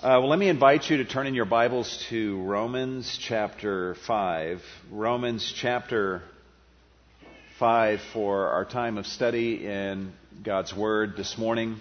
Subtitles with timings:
[0.00, 4.62] Uh, well, let me invite you to turn in your Bibles to Romans chapter 5.
[4.92, 6.22] Romans chapter
[7.58, 10.12] 5 for our time of study in
[10.44, 11.80] God's Word this morning.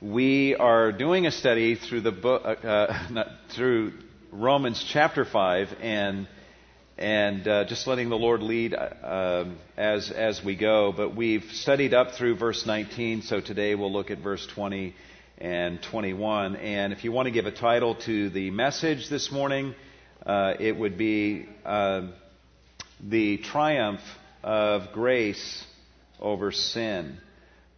[0.00, 3.92] We are doing a study through the book, uh, uh, not, through
[4.32, 6.28] Romans chapter 5 and
[6.96, 9.44] and uh, just letting the Lord lead uh,
[9.76, 10.94] as as we go.
[10.96, 14.94] But we've studied up through verse 19, so today we'll look at verse 20
[15.40, 16.56] and 21.
[16.56, 19.74] And if you want to give a title to the message this morning,
[20.26, 22.08] uh, it would be uh,
[23.02, 24.02] The Triumph
[24.42, 25.64] of Grace
[26.20, 27.16] over Sin.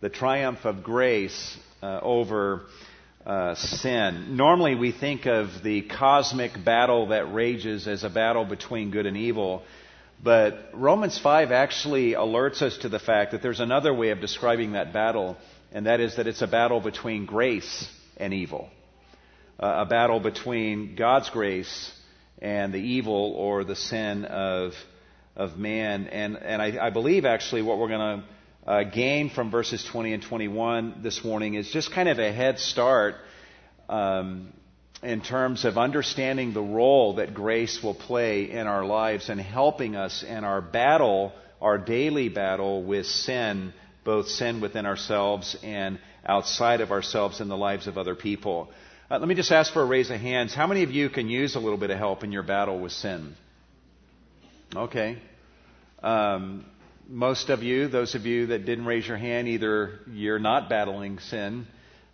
[0.01, 2.63] The Triumph of Grace uh, over
[3.25, 4.37] uh, sin.
[4.37, 9.17] Normally, we think of the cosmic battle that rages as a battle between good and
[9.17, 9.63] evil.
[10.21, 14.73] But Romans 5 actually alerts us to the fact that there's another way of describing
[14.73, 15.37] that battle
[15.73, 18.69] and that is that it's a battle between grace and evil.
[19.59, 21.93] Uh, a battle between God's grace
[22.41, 24.75] and the evil or the sin of,
[25.35, 26.09] of man.
[26.09, 30.13] And, and I, I believe actually what we're going to uh, gain from verses 20
[30.13, 33.15] and 21 this morning is just kind of a head start
[33.89, 34.53] um,
[35.03, 39.97] in terms of understanding the role that grace will play in our lives and helping
[39.97, 43.73] us in our battle, our daily battle with sin
[44.05, 48.71] both sin within ourselves and outside of ourselves in the lives of other people.
[49.11, 50.55] Uh, let me just ask for a raise of hands.
[50.55, 52.93] How many of you can use a little bit of help in your battle with
[52.93, 53.35] sin?
[54.75, 55.19] Okay.
[56.03, 56.65] Um,
[57.09, 61.19] most of you, those of you that didn't raise your hand, either you're not battling
[61.19, 61.67] sin,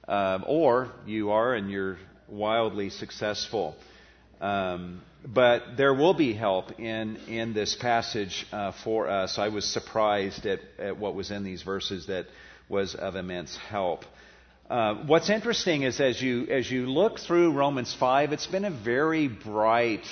[0.08, 3.76] um, or you are and you're wildly successful.
[4.40, 9.38] Um, but there will be help in, in this passage uh, for us.
[9.38, 12.26] I was surprised at, at what was in these verses that
[12.68, 14.04] was of immense help.
[14.70, 18.70] Uh, what's interesting is as you, as you look through Romans 5, it's been a
[18.70, 20.06] very bright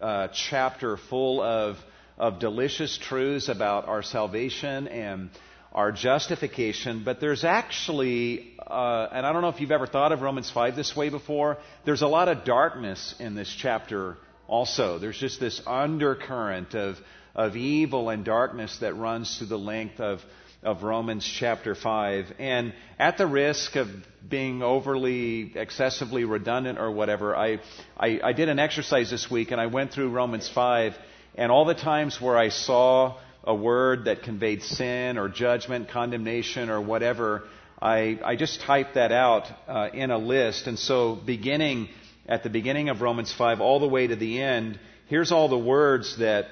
[0.00, 1.76] uh, chapter full of,
[2.18, 5.30] of delicious truths about our salvation and
[5.74, 10.22] our justification, but there's actually, uh, and I don't know if you've ever thought of
[10.22, 14.98] Romans 5 this way before, there's a lot of darkness in this chapter also.
[14.98, 16.98] There's just this undercurrent of,
[17.34, 20.20] of evil and darkness that runs through the length of,
[20.62, 22.34] of Romans chapter 5.
[22.38, 23.88] And at the risk of
[24.28, 27.58] being overly, excessively redundant or whatever, I,
[27.96, 30.94] I, I did an exercise this week and I went through Romans 5
[31.34, 36.70] and all the times where I saw a word that conveyed sin or judgment, condemnation,
[36.70, 37.44] or whatever,
[37.80, 40.66] I, I just typed that out uh, in a list.
[40.66, 41.88] And so, beginning
[42.26, 44.78] at the beginning of Romans 5 all the way to the end,
[45.08, 46.46] here's all the words that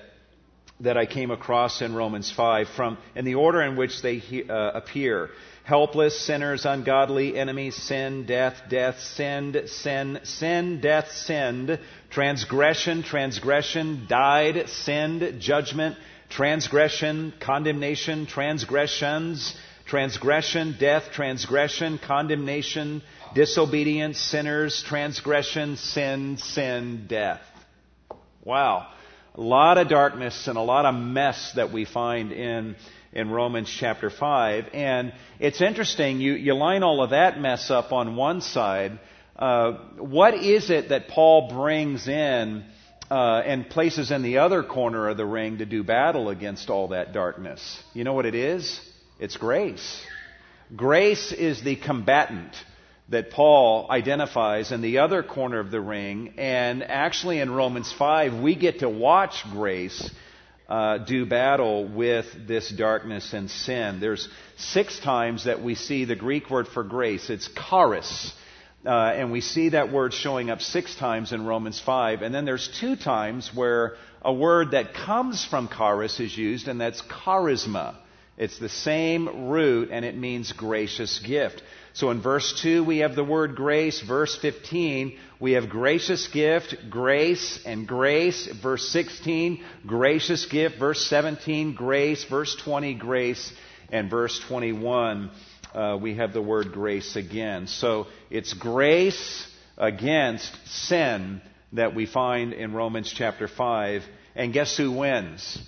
[0.81, 4.73] that I came across in Romans 5 from in the order in which they uh,
[4.75, 5.31] appear.
[5.65, 11.79] Helpless, sinners, ungodly, enemies, sin, death, death, sinned, sin, sin, death, sinned,
[12.13, 15.97] transgression, transgression, died, sinned, judgment,
[16.29, 19.57] transgression, condemnation, transgressions,
[19.87, 23.03] transgression, death, transgression, condemnation,
[23.35, 27.41] disobedience, sinners, transgression, sin, sin, death.
[28.45, 28.89] Wow.
[29.35, 32.77] A lot of darkness and a lot of mess that we find in,
[33.15, 34.67] in Romans chapter 5.
[34.75, 38.99] And it's interesting, you, you line all of that mess up on one side.
[39.43, 42.65] Uh, what is it that Paul brings in
[43.11, 46.89] uh, and places in the other corner of the ring to do battle against all
[46.89, 47.83] that darkness.
[47.93, 48.81] You know what it is?
[49.19, 50.01] It's grace.
[50.77, 52.55] Grace is the combatant
[53.09, 56.35] that Paul identifies in the other corner of the ring.
[56.39, 60.09] And actually, in Romans 5, we get to watch grace
[60.69, 63.99] uh, do battle with this darkness and sin.
[63.99, 67.29] There's six times that we see the Greek word for grace.
[67.29, 68.33] It's charis.
[68.85, 72.23] Uh, and we see that word showing up six times in Romans 5.
[72.23, 76.81] And then there's two times where a word that comes from charis is used, and
[76.81, 77.95] that's charisma.
[78.37, 81.63] It's the same root, and it means gracious gift.
[81.95, 84.01] So in verse 2, we have the word grace.
[84.01, 88.49] Verse 15, we have gracious gift, grace, and grace.
[88.63, 90.79] Verse 16, gracious gift.
[90.79, 92.25] Verse 17, grace.
[92.25, 93.53] Verse 20, grace.
[93.91, 95.31] And verse 21,
[95.75, 97.67] uh, we have the word grace again.
[97.67, 99.47] So it's grace
[99.77, 101.41] against sin
[101.73, 104.03] that we find in Romans chapter 5.
[104.35, 105.59] And guess who wins?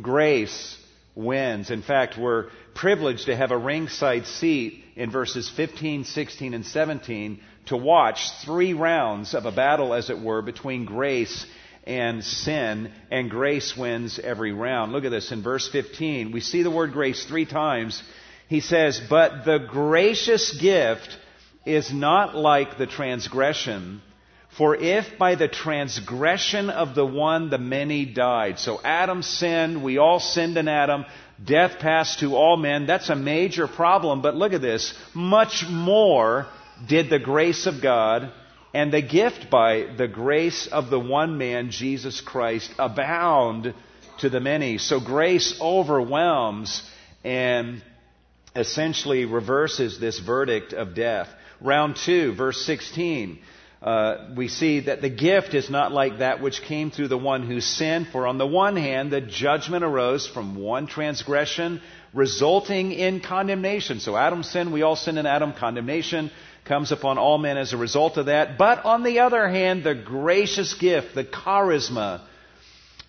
[0.00, 0.78] Grace
[1.14, 1.70] wins.
[1.70, 7.40] In fact, we're privileged to have a ringside seat in verses 15, 16, and 17
[7.66, 11.46] to watch three rounds of a battle, as it were, between grace
[11.84, 14.92] and sin, and grace wins every round.
[14.92, 16.32] Look at this in verse 15.
[16.32, 18.02] We see the word grace three times
[18.52, 21.16] he says, But the gracious gift
[21.64, 24.02] is not like the transgression.
[24.50, 28.58] For if by the transgression of the one the many died.
[28.58, 31.06] So Adam sinned, we all sinned in Adam,
[31.42, 32.84] death passed to all men.
[32.84, 34.92] That's a major problem, but look at this.
[35.14, 36.46] Much more
[36.86, 38.30] did the grace of God
[38.74, 43.72] and the gift by the grace of the one man, Jesus Christ, abound
[44.18, 44.76] to the many.
[44.76, 46.82] So grace overwhelms
[47.24, 47.82] and
[48.54, 51.28] essentially reverses this verdict of death.
[51.60, 53.38] Round two, verse 16.
[53.82, 57.44] Uh, we see that the gift is not like that which came through the one
[57.44, 58.06] who sinned.
[58.08, 61.80] For on the one hand, the judgment arose from one transgression,
[62.14, 63.98] resulting in condemnation.
[63.98, 65.52] So Adam sinned, we all sin in Adam.
[65.52, 66.30] Condemnation
[66.64, 68.56] comes upon all men as a result of that.
[68.56, 72.20] But on the other hand, the gracious gift, the charisma,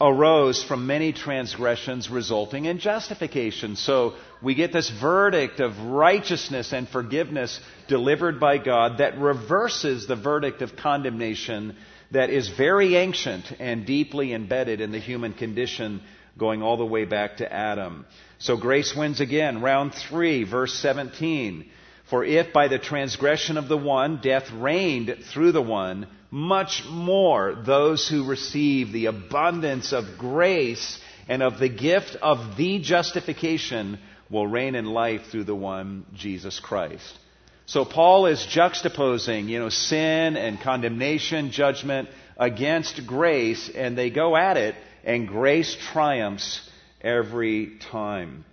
[0.04, 3.78] arose from many transgressions resulting in justification.
[3.78, 10.18] So we get this verdict of righteousness and forgiveness delivered by God that reverses the
[10.18, 11.78] verdict of condemnation
[12.12, 16.02] that is very ancient and deeply embedded in the human condition
[16.38, 18.06] going all the way back to Adam.
[18.40, 19.62] So grace wins again.
[19.62, 21.70] Round 3, verse 17.
[22.10, 27.56] For if by the transgression of the one death reigned through the one, much more
[27.56, 34.48] those who receive the abundance of grace and of the gift of the justification will
[34.48, 37.20] reign in life through the one, Jesus Christ.
[37.66, 44.36] So Paul is juxtaposing, you know, sin and condemnation, judgment against grace, and they go
[44.36, 46.70] at it, and grace triumphs
[47.02, 48.44] every time.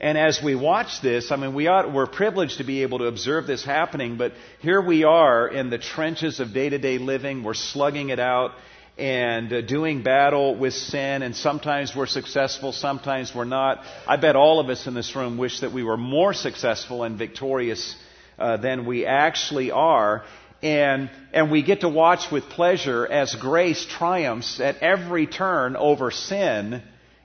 [0.00, 3.04] And as we watch this, I mean, we ought, we're privileged to be able to
[3.04, 7.44] observe this happening, but here we are in the trenches of day to day living.
[7.44, 8.52] We're slugging it out
[8.96, 13.84] and uh, doing battle with sin, and sometimes we're successful, sometimes we're not.
[14.08, 17.18] I bet all of us in this room wish that we were more successful and
[17.18, 17.94] victorious
[18.38, 20.24] uh, than we actually are.
[20.62, 26.10] And, and we get to watch with pleasure as grace triumphs at every turn over
[26.10, 26.82] sin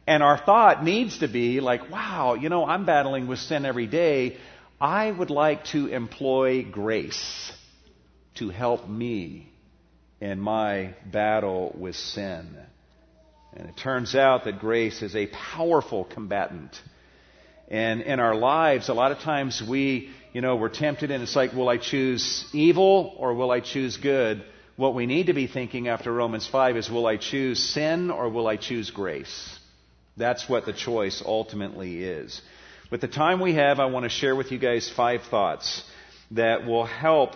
[0.08, 3.88] and our thought needs to be like, wow, you know, I'm battling with sin every
[3.88, 4.38] day.
[4.80, 7.52] I would like to employ grace
[8.36, 9.50] to help me
[10.22, 12.56] in my battle with sin.
[13.56, 16.80] And it turns out that grace is a powerful combatant.
[17.70, 21.36] And in our lives, a lot of times we, you know, we're tempted and it's
[21.36, 24.44] like, will I choose evil or will I choose good?
[24.76, 28.30] What we need to be thinking after Romans 5 is, will I choose sin or
[28.30, 29.55] will I choose grace?
[30.18, 32.42] That's what the choice ultimately is.
[32.90, 35.84] With the time we have, I want to share with you guys five thoughts
[36.32, 37.32] that will help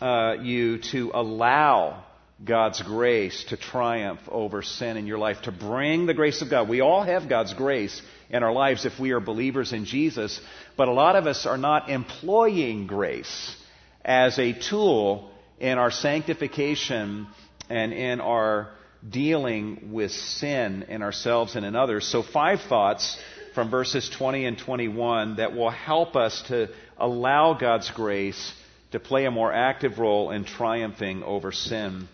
[0.00, 2.04] uh, you to allow
[2.44, 6.68] God's grace to triumph over sin in your life, to bring the grace of God.
[6.68, 8.00] We all have God's grace
[8.30, 10.40] in our lives if we are believers in Jesus,
[10.76, 13.56] but a lot of us are not employing grace
[14.04, 17.26] as a tool in our sanctification
[17.68, 18.70] and in our
[19.08, 22.06] dealing with sin in ourselves and in others.
[22.06, 23.18] So, five thoughts
[23.54, 26.68] from verses 20 and 21 that will help us to
[26.98, 28.52] allow God's grace
[28.92, 32.08] to play a more active role in triumphing over sin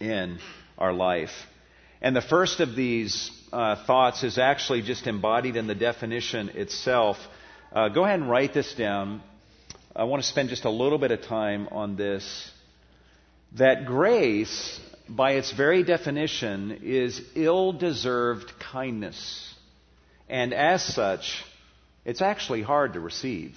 [0.00, 0.38] in
[0.76, 1.32] our life.
[2.00, 7.16] And the first of these uh, thoughts is actually just embodied in the definition itself.
[7.72, 9.22] Uh, go ahead and write this down.
[9.96, 12.50] I want to spend just a little bit of time on this.
[13.56, 19.54] That grace by its very definition, is ill deserved kindness.
[20.28, 21.44] And as such,
[22.04, 23.56] it's actually hard to receive.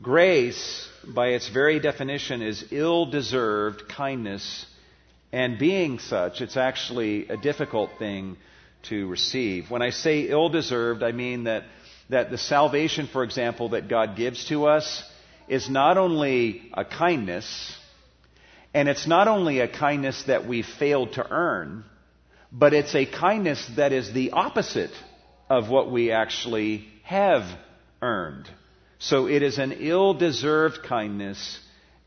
[0.00, 4.66] Grace, by its very definition, is ill deserved kindness,
[5.32, 8.36] and being such, it's actually a difficult thing
[8.84, 9.70] to receive.
[9.70, 11.64] When I say ill deserved, I mean that,
[12.10, 15.04] that the salvation, for example, that God gives to us
[15.48, 17.76] is not only a kindness,
[18.74, 21.84] and it's not only a kindness that we failed to earn,
[22.50, 24.92] but it's a kindness that is the opposite
[25.48, 27.44] of what we actually have
[28.00, 28.48] earned.
[28.98, 31.60] So it is an ill deserved kindness,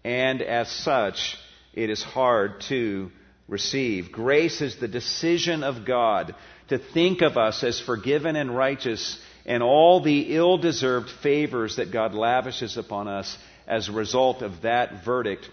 [0.04, 1.38] and as such,
[1.74, 3.12] it is hard to
[3.48, 4.12] receive.
[4.12, 6.34] Grace is the decision of God
[6.70, 11.92] to think of us as forgiven and righteous and all the ill deserved favors that
[11.92, 15.50] God lavishes upon us as a result of that verdict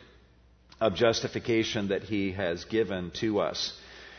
[0.83, 3.73] of justification that He has given to us.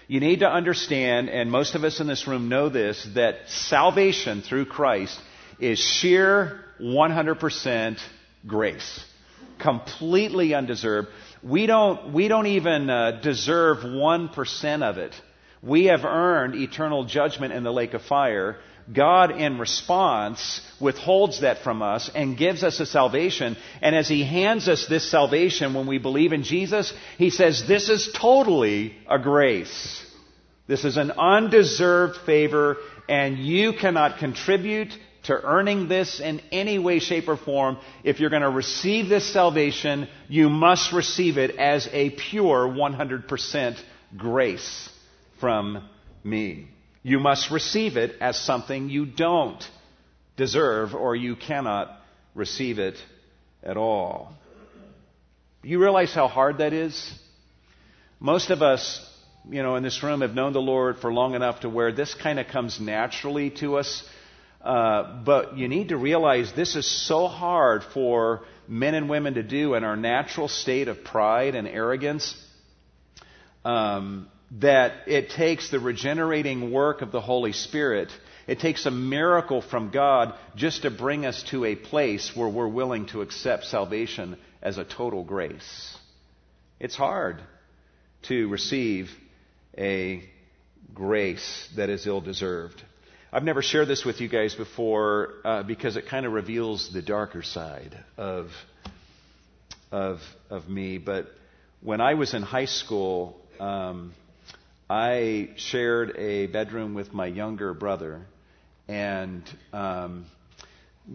[0.07, 4.41] You need to understand, and most of us in this room know this, that salvation
[4.41, 5.19] through Christ
[5.59, 7.99] is sheer 100%
[8.47, 9.05] grace.
[9.59, 11.09] Completely undeserved.
[11.41, 15.13] We don't, we don't even uh, deserve 1% of it.
[15.61, 18.57] We have earned eternal judgment in the lake of fire.
[18.91, 23.55] God, in response, withholds that from us and gives us a salvation.
[23.81, 27.89] And as He hands us this salvation when we believe in Jesus, He says, This
[27.89, 30.05] is totally a grace.
[30.67, 36.99] This is an undeserved favor, and you cannot contribute to earning this in any way,
[36.99, 37.77] shape, or form.
[38.03, 43.81] If you're going to receive this salvation, you must receive it as a pure 100%
[44.17, 44.89] grace
[45.39, 45.87] from
[46.23, 46.67] me.
[47.03, 49.61] You must receive it as something you don't
[50.37, 51.91] deserve or you cannot
[52.33, 52.95] receive it
[53.61, 54.33] at all.
[55.63, 57.13] You realize how hard that is?
[58.19, 59.05] Most of us,
[59.49, 62.13] you know, in this room have known the Lord for long enough to where this
[62.13, 64.03] kind of comes naturally to us.
[64.61, 69.43] Uh, but you need to realize this is so hard for men and women to
[69.43, 72.33] do in our natural state of pride and arrogance.
[73.65, 74.29] Um,
[74.59, 78.09] that it takes the regenerating work of the Holy Spirit,
[78.47, 82.67] it takes a miracle from God just to bring us to a place where we're
[82.67, 85.97] willing to accept salvation as a total grace.
[86.79, 87.41] It's hard
[88.23, 89.09] to receive
[89.77, 90.23] a
[90.93, 92.81] grace that is ill deserved.
[93.31, 97.01] I've never shared this with you guys before uh, because it kind of reveals the
[97.01, 98.51] darker side of,
[99.91, 100.19] of,
[100.51, 100.99] of me.
[100.99, 101.27] But
[101.81, 104.13] when I was in high school, um,
[104.89, 108.25] I shared a bedroom with my younger brother,
[108.87, 110.25] and um,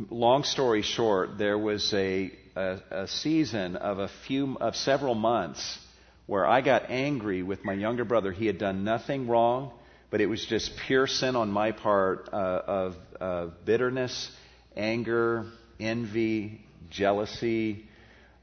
[0.08, 5.78] long story short, there was a, a, a season of a few of several months
[6.26, 8.32] where I got angry with my younger brother.
[8.32, 9.72] He had done nothing wrong,
[10.10, 14.30] but it was just pure sin on my part uh, of uh, bitterness,
[14.76, 15.44] anger,
[15.78, 17.84] envy, jealousy.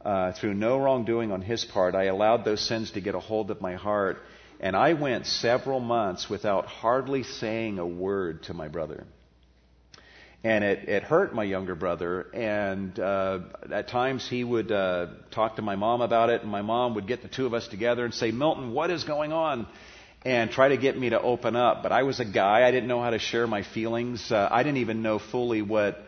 [0.04, 3.50] Uh, through no wrongdoing on his part, I allowed those sins to get a hold
[3.50, 4.18] of my heart
[4.60, 9.06] and I went several months without hardly saying a word to my brother.
[10.44, 12.28] And it, it hurt my younger brother.
[12.34, 13.40] And uh,
[13.72, 17.08] at times he would uh, talk to my mom about it, and my mom would
[17.08, 19.68] get the two of us together and say, Milton, what is going on?
[20.24, 21.84] And try to get me to open up.
[21.84, 22.68] But I was a guy.
[22.68, 24.32] I didn't know how to share my feelings.
[24.32, 26.00] Uh, I didn't even know fully what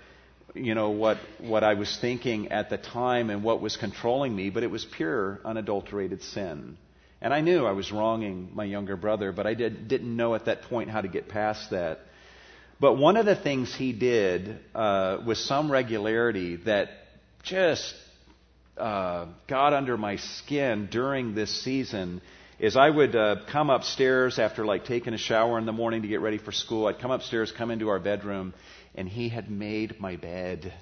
[0.56, 4.50] you know what what I was thinking at the time and what was controlling me,
[4.50, 6.78] but it was pure, unadulterated sin.
[7.22, 10.46] And I knew I was wronging my younger brother, but I did, didn't know at
[10.46, 12.00] that point how to get past that.
[12.80, 16.90] But one of the things he did uh, with some regularity that
[17.42, 17.96] just
[18.78, 22.22] uh, got under my skin during this season
[22.60, 26.08] is I would uh, come upstairs after like taking a shower in the morning to
[26.08, 26.88] get ready for school.
[26.88, 28.54] I'd come upstairs, come into our bedroom,
[28.94, 30.74] and he had made my bed.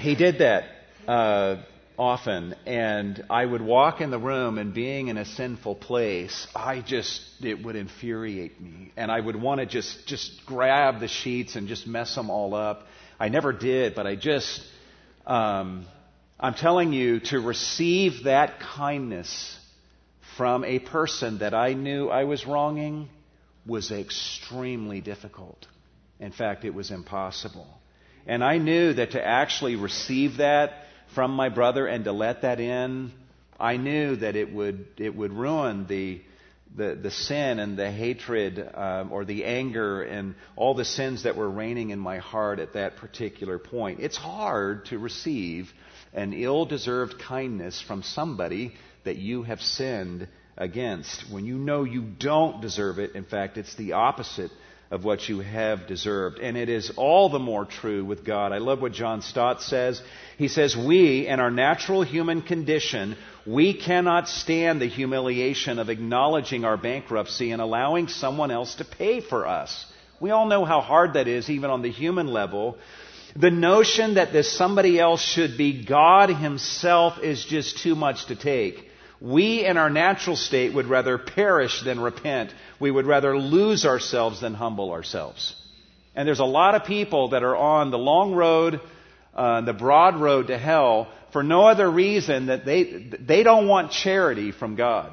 [0.00, 0.64] He did that
[1.06, 1.56] uh,
[1.98, 6.80] often, and I would walk in the room, and being in a sinful place, I
[6.80, 11.56] just it would infuriate me, and I would want to just just grab the sheets
[11.56, 12.86] and just mess them all up.
[13.18, 14.62] I never did, but I just
[15.26, 15.86] um,
[16.38, 19.58] I'm telling you to receive that kindness
[20.36, 23.10] from a person that I knew I was wronging
[23.66, 25.66] was extremely difficult.
[26.18, 27.79] In fact, it was impossible.
[28.30, 30.84] And I knew that to actually receive that
[31.16, 33.10] from my brother and to let that in,
[33.58, 36.20] I knew that it would, it would ruin the,
[36.76, 41.34] the, the sin and the hatred um, or the anger and all the sins that
[41.34, 43.98] were reigning in my heart at that particular point.
[43.98, 45.72] It's hard to receive
[46.14, 52.02] an ill deserved kindness from somebody that you have sinned against when you know you
[52.02, 53.16] don't deserve it.
[53.16, 54.52] In fact, it's the opposite
[54.90, 56.40] of what you have deserved.
[56.40, 58.52] And it is all the more true with God.
[58.52, 60.02] I love what John Stott says.
[60.36, 63.16] He says, We, in our natural human condition,
[63.46, 69.20] we cannot stand the humiliation of acknowledging our bankruptcy and allowing someone else to pay
[69.20, 69.86] for us.
[70.18, 72.76] We all know how hard that is, even on the human level.
[73.36, 78.34] The notion that this somebody else should be God Himself is just too much to
[78.34, 78.89] take.
[79.20, 82.54] We, in our natural state, would rather perish than repent.
[82.78, 85.54] We would rather lose ourselves than humble ourselves.
[86.14, 88.80] And there's a lot of people that are on the long road,
[89.34, 93.92] uh, the broad road to hell, for no other reason that they, they don't want
[93.92, 95.12] charity from God.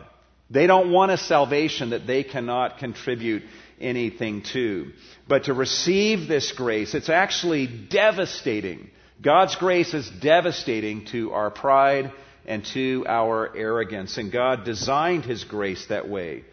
[0.50, 3.44] They don't want a salvation that they cannot contribute
[3.80, 4.92] anything to.
[5.28, 8.90] But to receive this grace, it's actually devastating.
[9.22, 12.12] God's grace is devastating to our pride
[12.48, 14.18] and to our arrogance.
[14.18, 16.44] And God designed His grace that way.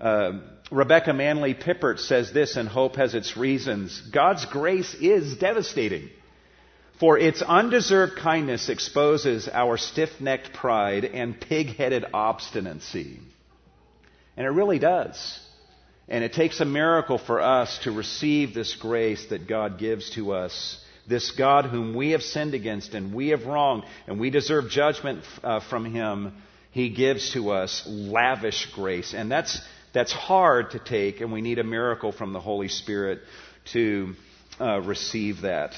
[0.00, 0.40] Uh,
[0.70, 4.00] Rebecca Manley Pippert says this, and Hope has its reasons.
[4.12, 6.10] God's grace is devastating.
[7.00, 13.20] For its undeserved kindness exposes our stiff necked pride and pig headed obstinacy.
[14.36, 15.40] And it really does.
[16.08, 20.32] And it takes a miracle for us to receive this grace that God gives to
[20.32, 20.82] us.
[21.08, 25.24] This God whom we have sinned against and we have wronged and we deserve judgment
[25.42, 26.34] uh, from Him,
[26.70, 29.14] He gives to us lavish grace.
[29.14, 29.58] And that's,
[29.94, 33.20] that's hard to take, and we need a miracle from the Holy Spirit
[33.72, 34.14] to
[34.60, 35.74] uh, receive that.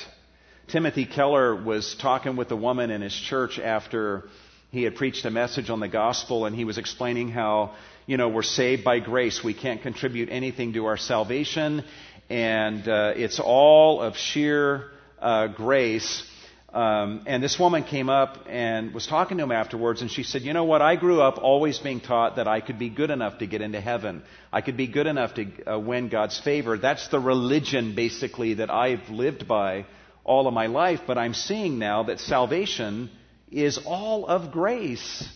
[0.66, 4.24] Timothy Keller was talking with a woman in his church after
[4.72, 7.74] he had preached a message on the gospel, and he was explaining how,
[8.06, 9.44] you know, we're saved by grace.
[9.44, 11.84] We can't contribute anything to our salvation,
[12.28, 16.24] and uh, it's all of sheer uh, grace.
[16.72, 20.42] Um, and this woman came up and was talking to him afterwards, and she said,
[20.42, 20.82] You know what?
[20.82, 23.80] I grew up always being taught that I could be good enough to get into
[23.80, 24.22] heaven.
[24.52, 26.78] I could be good enough to uh, win God's favor.
[26.78, 29.86] That's the religion, basically, that I've lived by
[30.22, 31.00] all of my life.
[31.08, 33.10] But I'm seeing now that salvation
[33.50, 35.28] is all of grace.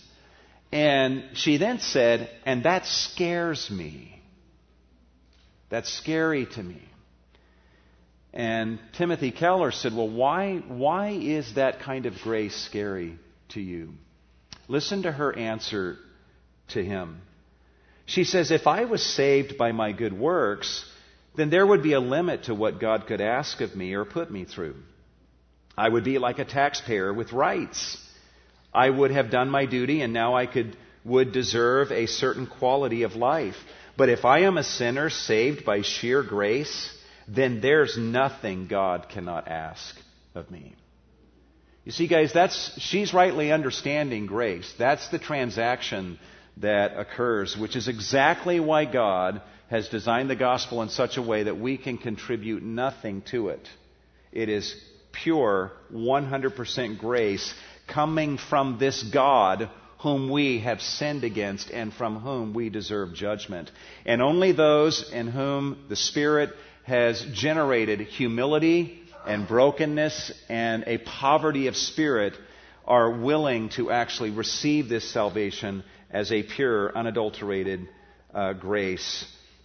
[0.71, 4.23] And she then said, And that scares me.
[5.69, 6.81] That's scary to me.
[8.35, 13.17] And Timothy Keller said, Well, why, why is that kind of grace scary
[13.51, 13.95] to you?
[14.67, 15.97] Listen to her answer
[16.71, 17.23] to him.
[18.07, 20.85] She says, If I was saved by my good works,
[21.37, 24.33] then there would be a limit to what God could ask of me or put
[24.33, 24.77] me through.
[25.79, 27.99] I would be like a taxpayer with rights.
[28.73, 33.05] I would have done my duty and now I could, would deserve a certain quality
[33.05, 33.57] of life.
[33.97, 36.91] But if I am a sinner saved by sheer grace,
[37.27, 39.97] then there's nothing God cannot ask
[40.35, 40.75] of me.
[41.85, 44.73] You see, guys, that's, she's rightly understanding grace.
[44.79, 46.19] That's the transaction
[46.59, 51.43] that occurs, which is exactly why God has designed the gospel in such a way
[51.43, 53.69] that we can contribute nothing to it.
[54.33, 54.75] It is
[55.13, 57.55] pure, 100% grace
[57.87, 63.71] coming from this God whom we have sinned against and from whom we deserve judgment.
[64.05, 66.51] And only those in whom the Spirit
[66.85, 72.35] has generated humility and brokenness and a poverty of spirit
[72.87, 77.89] are willing to actually receive this salvation as a pure, unadulterated
[78.35, 79.25] uh, grace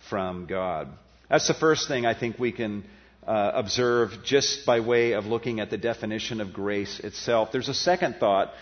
[0.09, 0.87] from God.
[1.29, 2.85] That's the first thing I think we can
[3.27, 7.51] uh, observe just by way of looking at the definition of grace itself.
[7.51, 8.53] There's a second thought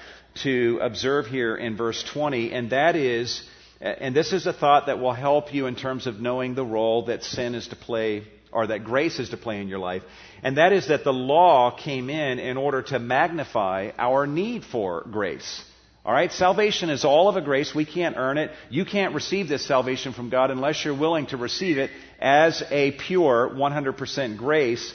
[0.44, 3.42] to observe here in verse 20, and that is,
[3.80, 7.06] and this is a thought that will help you in terms of knowing the role
[7.06, 8.28] that sin is to play
[8.58, 10.02] or that grace is to play in your life,
[10.42, 15.06] and that is that the law came in in order to magnify our need for
[15.12, 15.64] grace.
[16.04, 16.32] All right?
[16.32, 17.76] Salvation is all of a grace.
[17.76, 18.50] We can't earn it.
[18.72, 22.94] You can't receive this salvation from God unless you're willing to receive it as a
[22.94, 24.92] pure 100% grace.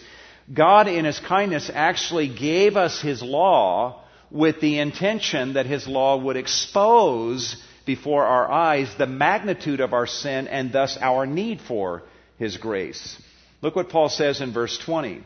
[0.52, 6.16] God, in His kindness, actually gave us His law with the intention that His law
[6.16, 12.02] would expose before our eyes the magnitude of our sin and thus our need for
[12.38, 13.21] His grace.
[13.62, 15.22] Look what Paul says in verse 20.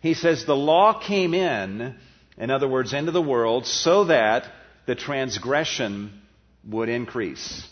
[0.00, 1.96] He says, The law came in,
[2.38, 4.46] in other words, into the world, so that
[4.86, 6.22] the transgression
[6.68, 7.66] would increase.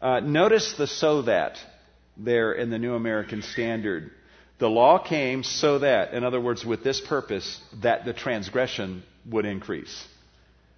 [0.00, 1.58] Uh, notice the so that
[2.16, 4.10] there in the New American Standard.
[4.58, 9.46] The law came so that, in other words, with this purpose, that the transgression would
[9.46, 10.06] increase.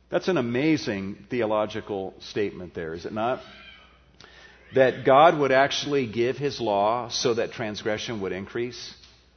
[0.08, 3.40] That's an amazing theological statement there, is it not?
[4.74, 8.94] That God would actually give His law so that transgression would increase.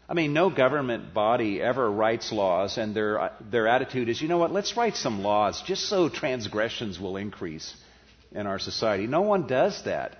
[0.07, 4.37] I mean, no government body ever writes laws, and their, their attitude is, you know
[4.37, 7.75] what, let's write some laws just so transgressions will increase
[8.31, 9.07] in our society.
[9.07, 10.17] No one does that.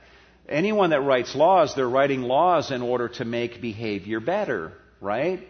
[0.50, 5.48] Anyone that writes laws, they're writing laws in order to make behavior better, right?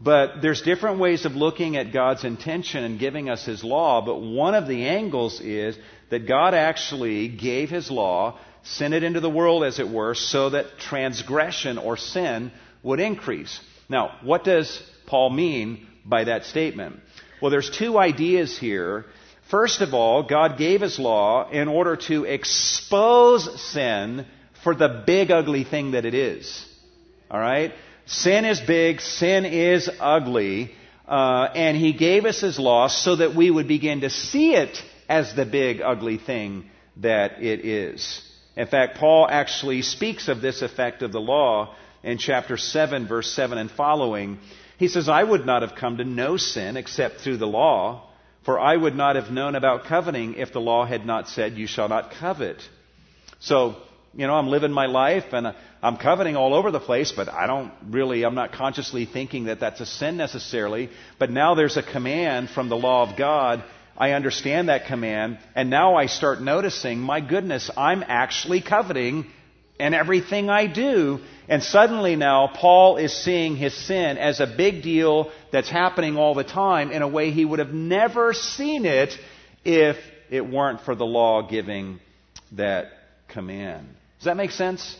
[0.00, 4.20] But there's different ways of looking at God's intention and giving us His law, but
[4.20, 5.76] one of the angles is
[6.10, 10.50] that God actually gave His law, sent it into the world, as it were, so
[10.50, 13.60] that transgression or sin would increase.
[13.88, 17.00] Now, what does Paul mean by that statement?
[17.42, 19.06] Well, there's two ideas here.
[19.50, 24.26] First of all, God gave his law in order to expose sin
[24.62, 26.66] for the big ugly thing that it is.
[27.30, 27.72] All right?
[28.08, 30.74] Sin is big, sin is ugly,
[31.06, 34.82] uh, and he gave us his law so that we would begin to see it
[35.10, 38.22] as the big ugly thing that it is.
[38.56, 43.30] In fact, Paul actually speaks of this effect of the law in chapter 7, verse
[43.30, 44.38] 7 and following.
[44.78, 48.08] He says, I would not have come to know sin except through the law,
[48.42, 51.66] for I would not have known about coveting if the law had not said, You
[51.66, 52.66] shall not covet.
[53.38, 53.76] So,
[54.14, 57.28] you know, I'm living my life and uh, I'm coveting all over the place, but
[57.28, 60.90] I don't really, I'm not consciously thinking that that's a sin necessarily.
[61.18, 63.62] But now there's a command from the law of God
[63.98, 69.26] I understand that command, and now I start noticing, my goodness, I'm actually coveting
[69.80, 71.18] in everything I do.
[71.48, 76.34] And suddenly now, Paul is seeing his sin as a big deal that's happening all
[76.34, 79.18] the time in a way he would have never seen it
[79.64, 79.96] if
[80.30, 81.98] it weren't for the law giving
[82.52, 82.92] that
[83.26, 83.88] command.
[84.18, 84.96] Does that make sense?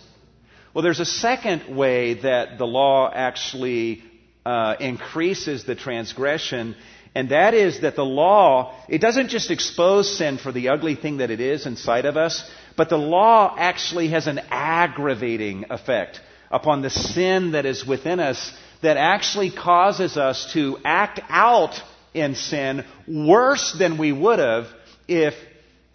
[0.72, 4.04] Well, there's a second way that the law actually
[4.46, 6.76] uh, increases the transgression,
[7.16, 11.16] and that is that the law, it doesn't just expose sin for the ugly thing
[11.16, 16.83] that it is inside of us, but the law actually has an aggravating effect upon
[16.83, 21.83] the sin that is within us that actually causes us to act out
[22.14, 24.68] in sin worse than we would have
[25.09, 25.35] if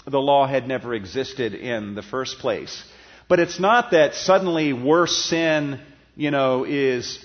[0.05, 2.83] the law had never existed in the first place.
[3.33, 5.79] But it's not that suddenly worse sin,
[6.15, 7.17] you know, is,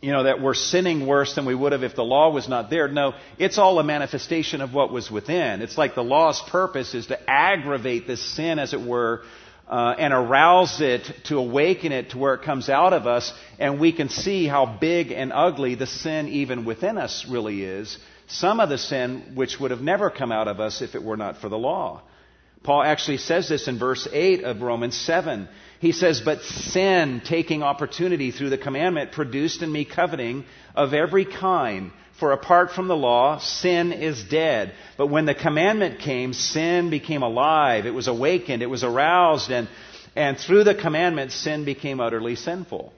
[0.00, 2.70] you know, that we're sinning worse than we would have if the law was not
[2.70, 2.86] there.
[2.86, 5.62] No, it's all a manifestation of what was within.
[5.62, 9.24] It's like the law's purpose is to aggravate this sin, as it were,
[9.68, 13.80] uh, and arouse it to awaken it to where it comes out of us, and
[13.80, 17.98] we can see how big and ugly the sin even within us really is.
[18.28, 21.16] Some of the sin which would have never come out of us if it were
[21.16, 22.02] not for the law.
[22.66, 25.48] Paul actually says this in verse 8 of Romans 7.
[25.78, 31.24] He says, But sin, taking opportunity through the commandment, produced in me coveting of every
[31.24, 31.92] kind.
[32.18, 34.72] For apart from the law, sin is dead.
[34.96, 37.86] But when the commandment came, sin became alive.
[37.86, 38.62] It was awakened.
[38.62, 39.52] It was aroused.
[39.52, 39.68] And,
[40.16, 42.92] and through the commandment, sin became utterly sinful.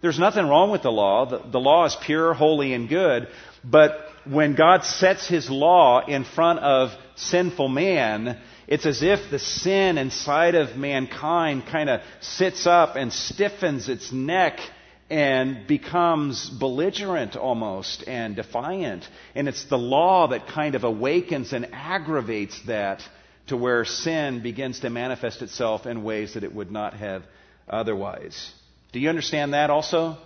[0.00, 1.26] There's nothing wrong with the law.
[1.26, 3.26] The, the law is pure, holy, and good.
[3.64, 9.38] But when God sets His law in front of sinful man, it's as if the
[9.38, 14.60] sin inside of mankind kind of sits up and stiffens its neck
[15.08, 19.08] and becomes belligerent almost and defiant.
[19.34, 23.02] And it's the law that kind of awakens and aggravates that
[23.46, 27.22] to where sin begins to manifest itself in ways that it would not have
[27.70, 28.52] otherwise.
[28.92, 30.18] Do you understand that also?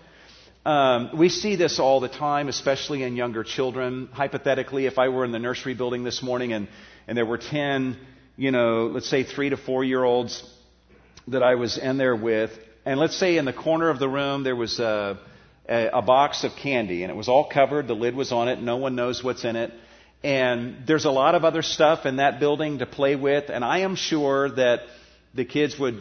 [0.67, 4.09] Um, we see this all the time, especially in younger children.
[4.13, 6.67] Hypothetically, if I were in the nursery building this morning and,
[7.07, 7.97] and there were 10
[8.37, 10.43] you know, let's say three to four year olds
[11.29, 12.51] that I was in there with,
[12.85, 15.19] and let's say in the corner of the room there was a,
[15.69, 18.61] a, a box of candy, and it was all covered, the lid was on it,
[18.61, 19.73] no one knows what's in it.
[20.25, 23.81] And there's a lot of other stuff in that building to play with, and I
[23.81, 24.81] am sure that
[25.35, 26.01] the kids would,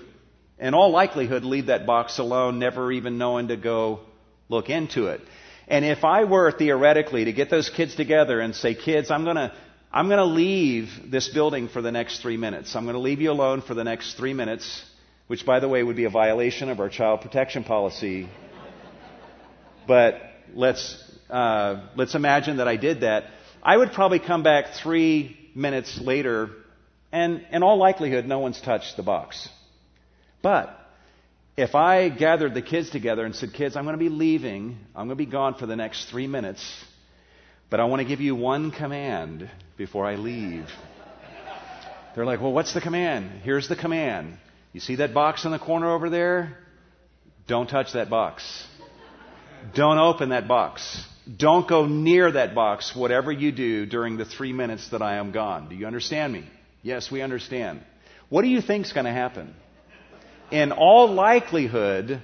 [0.60, 4.02] in all likelihood, leave that box alone, never even knowing to go
[4.50, 5.22] look into it.
[5.68, 9.38] And if I were theoretically to get those kids together and say, kids, I'm going
[9.38, 9.54] to
[9.94, 12.78] I'm going to leave this building for the next three minutes.
[12.78, 14.86] I'm going to leave you alone for the next three minutes,
[15.28, 18.30] which, by the way, would be a violation of our child protection policy.
[19.86, 20.22] but
[20.54, 20.98] let's,
[21.30, 23.26] uh, let's imagine that I did that.
[23.62, 26.52] I would probably come back three minutes later,
[27.12, 29.50] and in all likelihood, no one's touched the box.
[30.42, 30.74] But
[31.58, 35.08] if I gathered the kids together and said, Kids, I'm going to be leaving, I'm
[35.08, 36.64] going to be gone for the next three minutes,
[37.72, 40.70] but I want to give you one command before I leave.
[42.14, 43.42] They're like, well, what's the command?
[43.44, 44.38] Here's the command.
[44.74, 46.58] You see that box in the corner over there?
[47.48, 48.68] Don't touch that box.
[49.74, 51.02] Don't open that box.
[51.38, 55.32] Don't go near that box, whatever you do during the three minutes that I am
[55.32, 55.70] gone.
[55.70, 56.44] Do you understand me?
[56.82, 57.82] Yes, we understand.
[58.28, 59.56] What do you think is going to happen?
[60.52, 62.22] In all likelihood,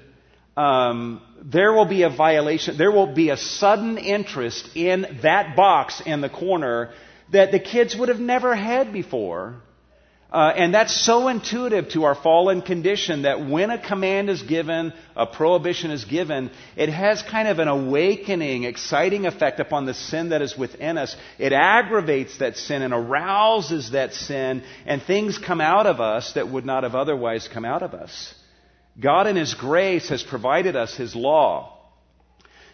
[0.57, 2.77] um, there will be a violation.
[2.77, 6.91] There will be a sudden interest in that box in the corner
[7.31, 9.61] that the kids would have never had before.
[10.29, 14.91] Uh, and that's so intuitive to our fallen condition that when a command is given,
[15.15, 20.29] a prohibition is given, it has kind of an awakening, exciting effect upon the sin
[20.29, 21.15] that is within us.
[21.37, 26.49] It aggravates that sin and arouses that sin, and things come out of us that
[26.49, 28.33] would not have otherwise come out of us.
[28.99, 31.77] God in His grace has provided us His law,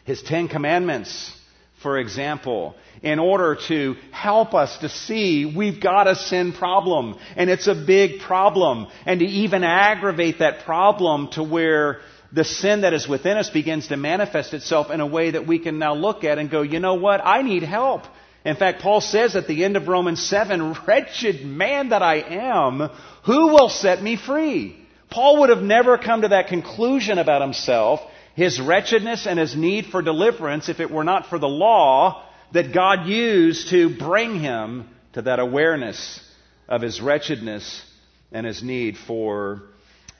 [0.06, 1.38] His Ten Commandments,
[1.82, 7.50] for example, in order to help us to see we've got a sin problem and
[7.50, 12.00] it's a big problem and to even aggravate that problem to where
[12.32, 15.60] the sin that is within us begins to manifest itself in a way that we
[15.60, 17.20] can now look at and go, you know what?
[17.24, 18.04] I need help.
[18.46, 22.90] In fact, Paul says at the end of Romans 7, wretched man that I am,
[23.26, 24.83] who will set me free?
[25.14, 28.02] Paul would have never come to that conclusion about himself
[28.36, 32.74] his wretchedness and his need for deliverance if it were not for the law that
[32.74, 36.20] God used to bring him to that awareness
[36.68, 37.86] of his wretchedness
[38.32, 39.62] and his need for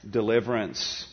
[0.08, 1.08] deliverance.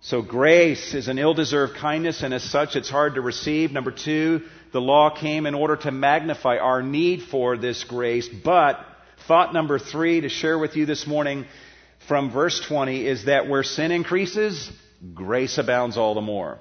[0.00, 3.70] So grace is an ill-deserved kindness and as such it's hard to receive.
[3.70, 4.42] Number two,
[4.72, 8.28] the law came in order to magnify our need for this grace.
[8.28, 8.84] But
[9.28, 11.46] thought number three to share with you this morning
[12.08, 14.70] from verse 20 is that where sin increases,
[15.14, 16.58] grace abounds all the more.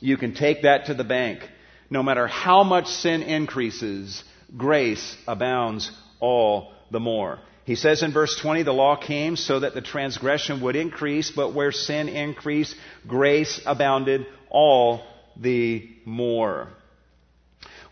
[0.00, 1.40] You can take that to the bank.
[1.88, 4.22] No matter how much sin increases,
[4.56, 7.38] grace abounds all the more.
[7.64, 11.52] He says in verse 20, the law came so that the transgression would increase, but
[11.52, 12.76] where sin increased,
[13.06, 15.02] grace abounded all
[15.36, 16.68] the more.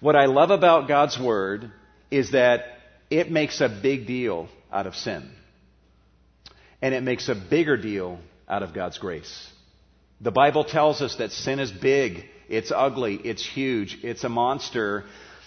[0.00, 1.72] What I love about God's Word
[2.10, 2.66] is that
[3.10, 5.30] it makes a big deal out of sin.
[6.84, 9.48] And it makes a bigger deal out of God's grace.
[10.20, 15.04] The Bible tells us that sin is big, it's ugly, it's huge, it's a monster.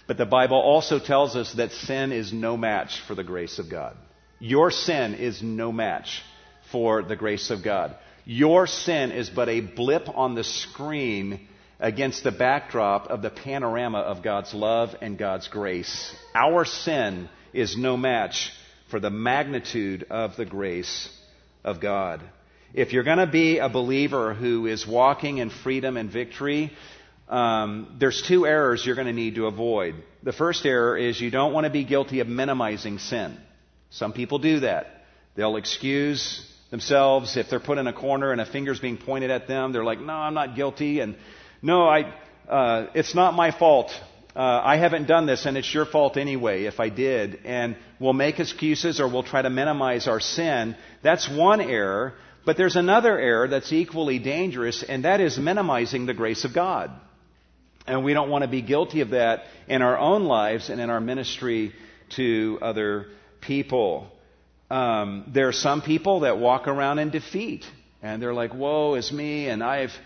[0.08, 3.69] But the Bible also tells us that sin is no match for the grace of
[3.69, 3.95] God.
[4.39, 6.23] Your sin is no match
[6.71, 7.95] for the grace of God.
[8.26, 11.47] Your sin is but a blip on the screen
[11.80, 16.15] against the backdrop of the panorama of God's love and God's grace.
[16.34, 18.52] Our sin is no match
[18.89, 21.13] for the magnitude of the grace
[21.67, 22.21] of God.
[22.73, 26.71] If you're going to be a believer who is walking in freedom and victory,
[27.27, 29.95] um, there's two errors you're going to need to avoid.
[30.23, 33.38] The first error is you don't want to be guilty of minimizing sin.
[33.89, 34.88] Some people do that.
[35.36, 39.47] They'll excuse themselves if they're put in a corner and a finger's being pointed at
[39.47, 39.73] them.
[39.73, 41.15] They're like, "No, I'm not guilty," and
[41.62, 42.13] "No, I,
[42.49, 43.91] uh, it's not my fault.
[44.38, 48.13] Uh, I haven't done this, and it's your fault anyway if I did." And we'll
[48.13, 50.76] make excuses or we'll try to minimize our sin.
[51.02, 52.13] That's one error.
[52.45, 56.91] But there's another error that's equally dangerous, and that is minimizing the grace of God.
[57.88, 60.89] And we don't want to be guilty of that in our own lives and in
[60.89, 61.73] our ministry
[62.15, 63.08] to other
[63.41, 64.08] people.
[64.69, 67.65] Um, there are some people that walk around in defeat,
[68.02, 69.97] and they're like, "Woe is me!" and I've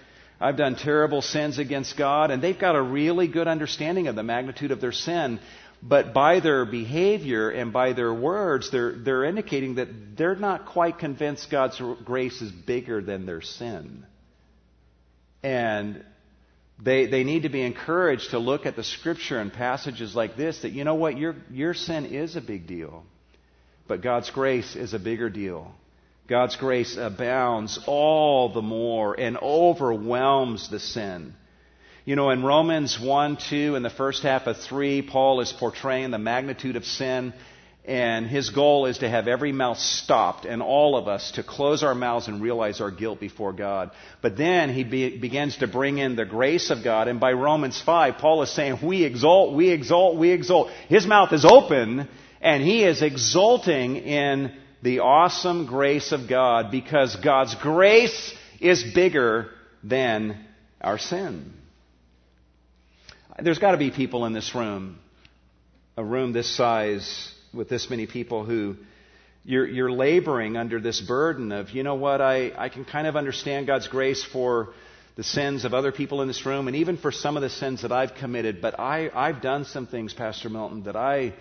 [0.41, 4.23] I've done terrible sins against God, and they've got a really good understanding of the
[4.23, 5.39] magnitude of their sin.
[5.83, 10.99] But by their behavior and by their words, they're, they're indicating that they're not quite
[10.99, 14.05] convinced God's grace is bigger than their sin.
[15.43, 16.03] And
[16.83, 20.61] they, they need to be encouraged to look at the scripture and passages like this
[20.61, 23.03] that, you know what, your, your sin is a big deal.
[23.87, 25.71] But God's grace is a bigger deal.
[26.31, 31.33] God's grace abounds all the more and overwhelms the sin.
[32.05, 36.09] You know, in Romans 1, 2, in the first half of 3, Paul is portraying
[36.09, 37.33] the magnitude of sin,
[37.83, 41.83] and his goal is to have every mouth stopped and all of us to close
[41.83, 43.91] our mouths and realize our guilt before God.
[44.21, 47.81] But then he be, begins to bring in the grace of God, and by Romans
[47.81, 50.71] 5, Paul is saying, We exalt, we exalt, we exalt.
[50.87, 52.07] His mouth is open,
[52.39, 59.49] and he is exulting in the awesome grace of God because God's grace is bigger
[59.83, 60.45] than
[60.79, 61.53] our sin.
[63.39, 64.99] There's got to be people in this room,
[65.97, 68.75] a room this size with this many people who
[69.43, 73.15] you're, you're laboring under this burden of, you know what, I, I can kind of
[73.15, 74.73] understand God's grace for
[75.15, 77.81] the sins of other people in this room and even for some of the sins
[77.81, 81.33] that I've committed, but I, I've done some things, Pastor Milton, that I,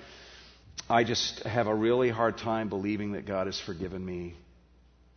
[0.88, 4.34] I just have a really hard time believing that God has forgiven me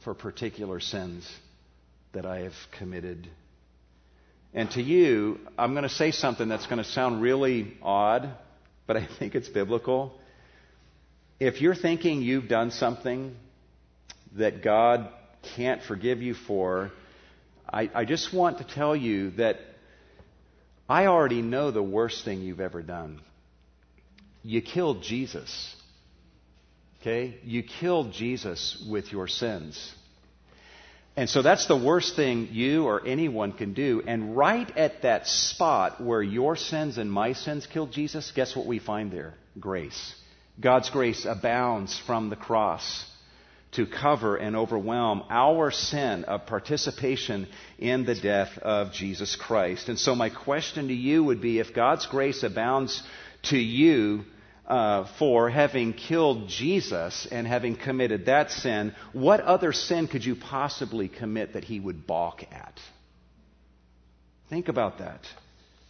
[0.04, 1.30] for particular sins
[2.14, 3.28] that I have committed.
[4.54, 8.30] And to you, I'm going to say something that's going to sound really odd,
[8.86, 10.14] but I think it's biblical.
[11.40, 13.36] If you're thinking you've done something
[14.38, 15.10] that God
[15.56, 16.92] can't forgive you for,
[17.72, 19.58] I, I just want to tell you that
[20.88, 23.22] I already know the worst thing you've ever done
[24.44, 25.76] you killed Jesus.
[27.02, 27.38] Okay?
[27.44, 29.94] You killed Jesus with your sins.
[31.16, 34.02] And so that's the worst thing you or anyone can do.
[34.06, 38.66] And right at that spot where your sins and my sins killed Jesus, guess what
[38.66, 39.36] we find there?
[39.60, 40.16] Grace.
[40.60, 43.06] God's grace abounds from the cross
[43.74, 47.48] to cover and overwhelm our sin of participation
[47.80, 49.90] in the death of Jesus Christ.
[49.90, 53.02] And so my question to you would be if God's grace abounds
[53.44, 54.26] to you
[54.68, 60.36] uh, for having killed Jesus and having committed that sin, what other sin could you
[60.36, 62.80] possibly commit that he would balk at?
[64.50, 65.22] Think about that.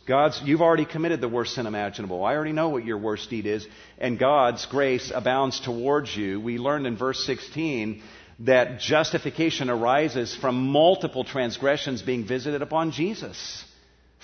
[0.06, 2.26] God's, you've already committed the worst sin imaginable.
[2.26, 3.66] I already know what your worst deed is,
[3.98, 6.42] and God's grace abounds towards you.
[6.42, 8.02] We learned in verse 16
[8.40, 13.64] that justification arises from multiple transgressions being visited upon Jesus.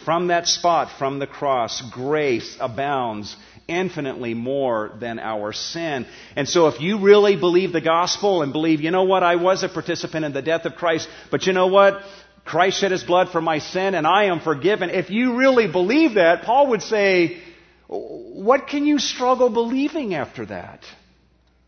[0.04, 3.36] From that spot, from the cross, grace abounds
[3.70, 6.08] infinitely more than our sin.
[6.36, 9.64] And so if you really believe the gospel and believe, you know what, I was
[9.64, 12.02] a participant in the death of Christ, but you know what?
[12.46, 14.90] Christ shed his blood for my sin and I am forgiven.
[14.90, 17.42] If you really believe that, Paul would say,
[17.88, 20.84] what can you struggle believing after that?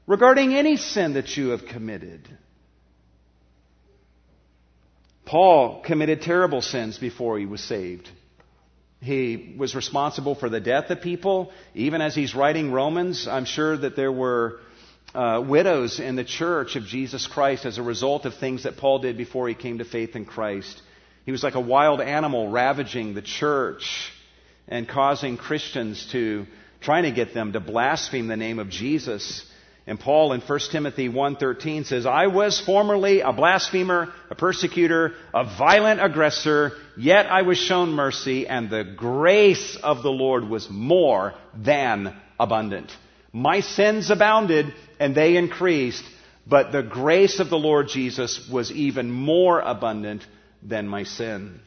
[0.07, 2.27] Regarding any sin that you have committed.
[5.25, 8.09] Paul committed terrible sins before he was saved.
[9.01, 11.51] He was responsible for the death of people.
[11.73, 14.59] Even as he's writing Romans, I'm sure that there were
[15.15, 18.99] uh, widows in the church of Jesus Christ as a result of things that Paul
[18.99, 20.81] did before he came to faith in Christ.
[21.25, 24.11] He was like a wild animal ravaging the church
[24.67, 26.45] and causing Christians to,
[26.79, 29.45] trying to get them to blaspheme the name of Jesus.
[29.91, 35.43] And Paul in 1 Timothy 1:13 says, "I was formerly a blasphemer, a persecutor, a
[35.43, 41.33] violent aggressor, yet I was shown mercy, and the grace of the Lord was more
[41.53, 42.95] than abundant.
[43.33, 46.05] My sins abounded, and they increased,
[46.47, 50.25] but the grace of the Lord Jesus was even more abundant
[50.63, 51.59] than my sin."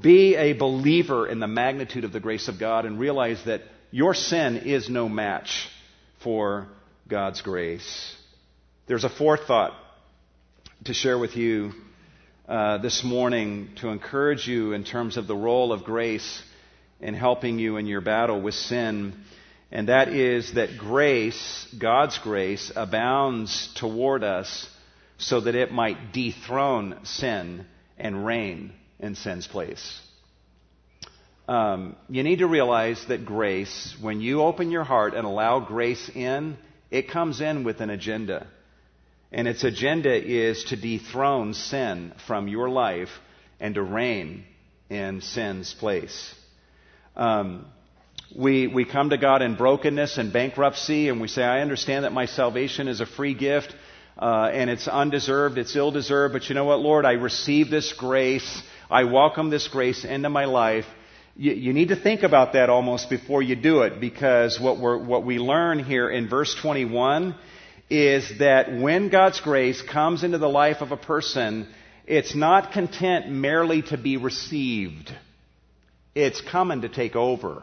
[0.00, 4.12] Be a believer in the magnitude of the grace of God and realize that your
[4.12, 5.68] sin is no match
[6.18, 6.66] for
[7.08, 8.16] God's grace.
[8.86, 9.74] There's a fourth thought
[10.84, 11.72] to share with you
[12.48, 16.42] uh, this morning to encourage you in terms of the role of grace
[17.00, 19.14] in helping you in your battle with sin.
[19.70, 24.68] And that is that grace, God's grace, abounds toward us
[25.18, 27.66] so that it might dethrone sin
[27.98, 30.00] and reign in sin's place.
[31.48, 36.08] Um, you need to realize that grace, when you open your heart and allow grace
[36.14, 36.56] in,
[36.92, 38.46] it comes in with an agenda.
[39.32, 43.08] And its agenda is to dethrone sin from your life
[43.58, 44.44] and to reign
[44.90, 46.34] in sin's place.
[47.16, 47.64] Um,
[48.36, 52.12] we, we come to God in brokenness and bankruptcy, and we say, I understand that
[52.12, 53.74] my salvation is a free gift,
[54.18, 57.06] uh, and it's undeserved, it's ill deserved, but you know what, Lord?
[57.06, 58.62] I receive this grace.
[58.90, 60.86] I welcome this grace into my life.
[61.34, 65.24] You, you, need to think about that almost before you do it because what, what
[65.24, 67.34] we learn here in verse 21
[67.88, 71.68] is that when God's grace comes into the life of a person,
[72.06, 75.10] it's not content merely to be received.
[76.14, 77.62] It's coming to take over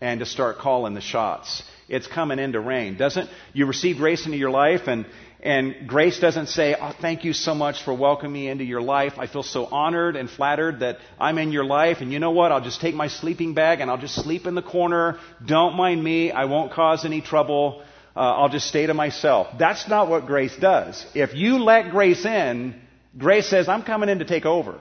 [0.00, 1.64] and to start calling the shots.
[1.88, 2.96] It's coming into reign.
[2.96, 5.06] Doesn't you receive grace into your life and
[5.46, 9.14] and grace doesn't say, Oh, thank you so much for welcoming me into your life.
[9.16, 11.98] I feel so honored and flattered that I'm in your life.
[12.00, 12.50] And you know what?
[12.50, 15.20] I'll just take my sleeping bag and I'll just sleep in the corner.
[15.44, 16.32] Don't mind me.
[16.32, 17.84] I won't cause any trouble.
[18.16, 19.46] Uh, I'll just stay to myself.
[19.56, 21.06] That's not what grace does.
[21.14, 22.80] If you let grace in,
[23.16, 24.80] grace says, I'm coming in to take over.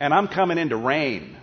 [0.00, 1.36] And I'm coming in to reign.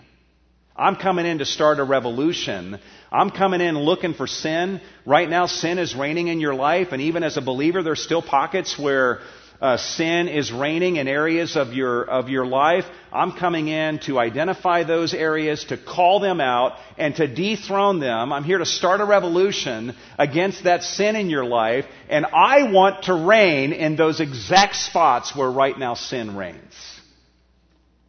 [0.78, 2.80] I'm coming in to start a revolution.
[3.12, 4.80] I'm coming in looking for sin.
[5.06, 8.22] Right now, sin is reigning in your life, and even as a believer, there's still
[8.22, 9.22] pockets where
[9.60, 12.86] uh, sin is reigning in areas of your of your life.
[13.12, 18.32] I'm coming in to identify those areas, to call them out, and to dethrone them.
[18.32, 23.06] I'm here to start a revolution against that sin in your life, and I want
[23.06, 26.76] to reign in those exact spots where right now sin reigns.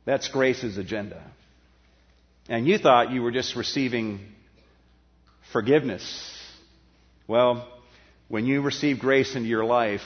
[0.05, 1.23] That's grace's agenda.
[2.49, 4.21] And you thought you were just receiving
[5.53, 6.35] forgiveness.
[7.27, 7.69] Well,
[8.29, 10.01] when you receive grace into your life,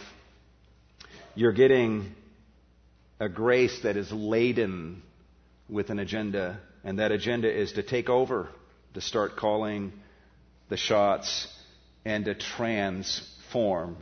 [1.37, 2.13] you're getting
[3.21, 5.03] a grace that is laden
[5.69, 8.49] with an agenda, and that agenda is to take over,
[8.95, 9.93] to start calling
[10.69, 11.47] the shots,
[12.05, 13.97] and to transform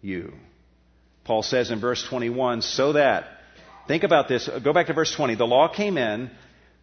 [0.00, 0.32] you.
[1.24, 3.26] Paul says in verse 21, so that,
[3.86, 6.30] think about this, go back to verse 20, the law came in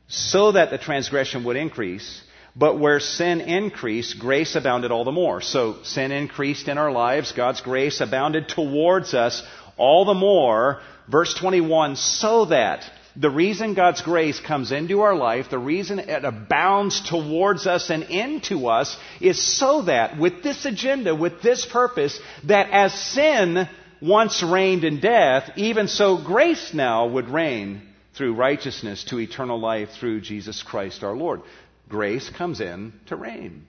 [0.09, 2.21] so that the transgression would increase.
[2.55, 5.39] But where sin increased, grace abounded all the more.
[5.39, 7.31] So sin increased in our lives.
[7.31, 9.43] God's grace abounded towards us
[9.77, 10.81] all the more.
[11.07, 12.83] Verse 21, so that
[13.15, 18.03] the reason God's grace comes into our life, the reason it abounds towards us and
[18.03, 23.67] into us is so that with this agenda, with this purpose, that as sin
[24.01, 27.88] once reigned in death, even so grace now would reign
[28.19, 31.41] through righteousness to eternal life through Jesus Christ our Lord.
[31.87, 33.65] Grace comes in to reign.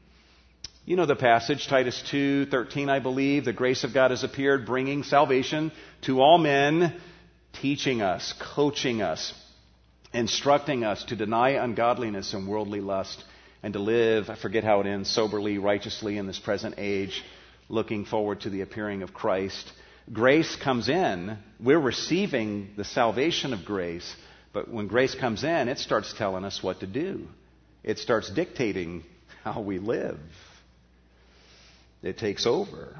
[0.84, 5.04] You know the passage, Titus 2:13, I believe, the grace of God has appeared bringing
[5.04, 5.70] salvation
[6.02, 7.00] to all men,
[7.62, 9.32] teaching us, coaching us,
[10.12, 13.22] instructing us to deny ungodliness and worldly lust
[13.62, 17.22] and to live, I forget how it ends, soberly, righteously in this present age,
[17.68, 19.70] looking forward to the appearing of Christ.
[20.12, 24.12] Grace comes in, we're receiving the salvation of grace
[24.52, 27.26] but when grace comes in, it starts telling us what to do.
[27.82, 29.04] It starts dictating
[29.44, 30.18] how we live.
[32.02, 32.96] It takes over.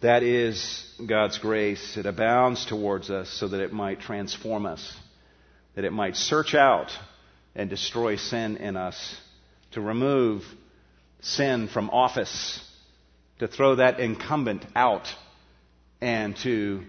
[0.00, 1.96] That is God's grace.
[1.96, 4.96] It abounds towards us so that it might transform us,
[5.76, 6.90] that it might search out
[7.54, 9.16] and destroy sin in us,
[9.72, 10.42] to remove
[11.20, 12.60] sin from office,
[13.38, 15.06] to throw that incumbent out,
[16.00, 16.82] and to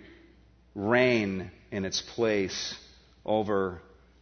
[0.73, 2.75] reign in its place
[3.25, 3.81] over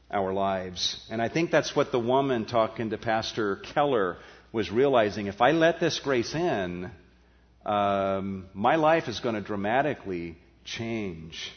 [0.09, 1.05] our lives.
[1.11, 4.15] And I think that's what the woman talking to Pastor Keller
[4.53, 5.27] was realizing.
[5.27, 6.89] If I let this grace in,
[7.65, 11.51] um, my life is going to dramatically change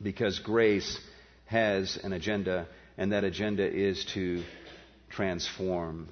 [0.00, 1.00] because grace
[1.46, 4.44] has an agenda, and that agenda is to
[5.08, 6.10] transform.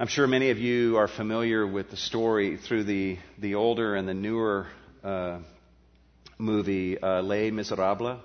[0.00, 4.08] I'm sure many of you are familiar with the story through the, the older and
[4.08, 4.66] the newer
[5.04, 5.38] uh,
[6.42, 8.20] movie, uh, Les Miserables.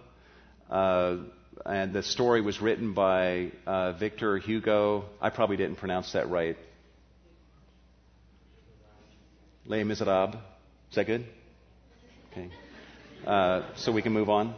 [0.70, 1.18] Uh,
[1.66, 5.06] and the story was written by uh, Victor Hugo.
[5.22, 6.58] I probably didn't pronounce that right.
[9.66, 10.36] Les Miserables.
[10.90, 11.26] Is that good?
[12.32, 12.50] Okay.
[13.26, 14.56] Uh, so we can move on?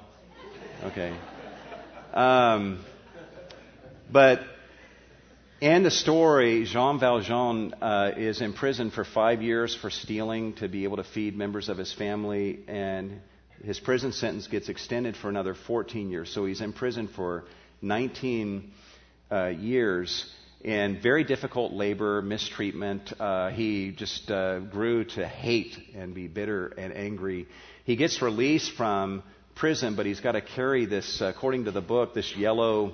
[0.83, 1.15] Okay.
[2.13, 2.83] Um,
[4.11, 4.41] but
[5.61, 10.67] in the story, Jean Valjean uh, is in prison for five years for stealing to
[10.67, 13.19] be able to feed members of his family, and
[13.63, 16.31] his prison sentence gets extended for another 14 years.
[16.31, 17.45] So he's in prison for
[17.81, 18.71] 19
[19.31, 20.31] uh, years
[20.61, 23.13] in very difficult labor, mistreatment.
[23.19, 27.47] Uh, he just uh, grew to hate and be bitter and angry.
[27.85, 29.23] He gets released from
[29.55, 32.93] prison, but he's got to carry this, uh, according to the book, this yellow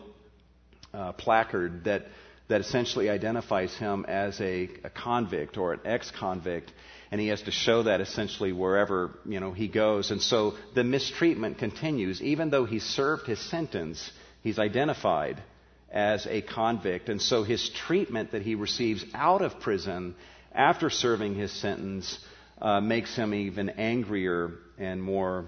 [0.93, 2.05] uh, placard that
[2.47, 6.71] that essentially identifies him as a, a convict or an ex-convict,
[7.15, 10.11] and he has to show that essentially wherever you know he goes.
[10.11, 14.11] And so the mistreatment continues, even though he served his sentence.
[14.41, 15.41] He's identified
[15.89, 17.07] as a convict.
[17.07, 20.13] And so his treatment that he receives out of prison
[20.53, 22.19] after serving his sentence
[22.61, 25.45] uh, makes him even angrier and more,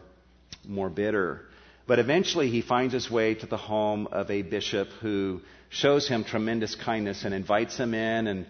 [0.65, 1.41] more bitter.
[1.85, 6.23] But eventually he finds his way to the home of a bishop who shows him
[6.23, 8.45] tremendous kindness and invites him in and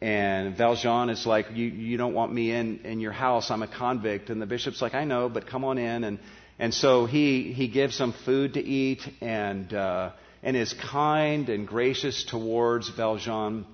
[0.00, 3.50] and Valjean is like, you, you don't want me in, in your house.
[3.50, 4.30] I'm a convict.
[4.30, 6.04] And the bishop's like, I know, but come on in.
[6.04, 6.18] And,
[6.58, 10.10] and so he, he gives him food to eat and, uh,
[10.42, 13.66] and is kind and gracious towards Valjean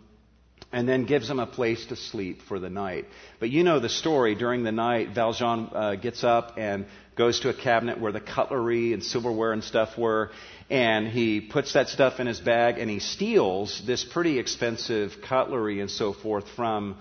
[0.73, 3.07] and then gives him a place to sleep for the night.
[3.41, 4.35] But you know the story.
[4.35, 8.93] During the night, Valjean uh, gets up and goes to a cabinet where the cutlery
[8.93, 10.31] and silverware and stuff were,
[10.71, 15.81] and he puts that stuff in his bag and he steals this pretty expensive cutlery
[15.81, 16.97] and so forth from.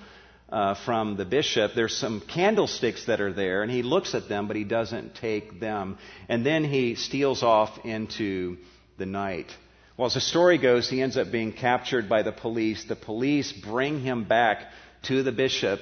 [0.52, 1.74] Uh, from the bishop.
[1.76, 5.60] There's some candlesticks that are there, and he looks at them, but he doesn't take
[5.60, 6.00] them.
[6.28, 8.58] And then he steals off into
[8.98, 9.56] the night.
[10.00, 12.86] Well, as the story goes, he ends up being captured by the police.
[12.86, 14.64] The police bring him back
[15.04, 15.82] to the bishop,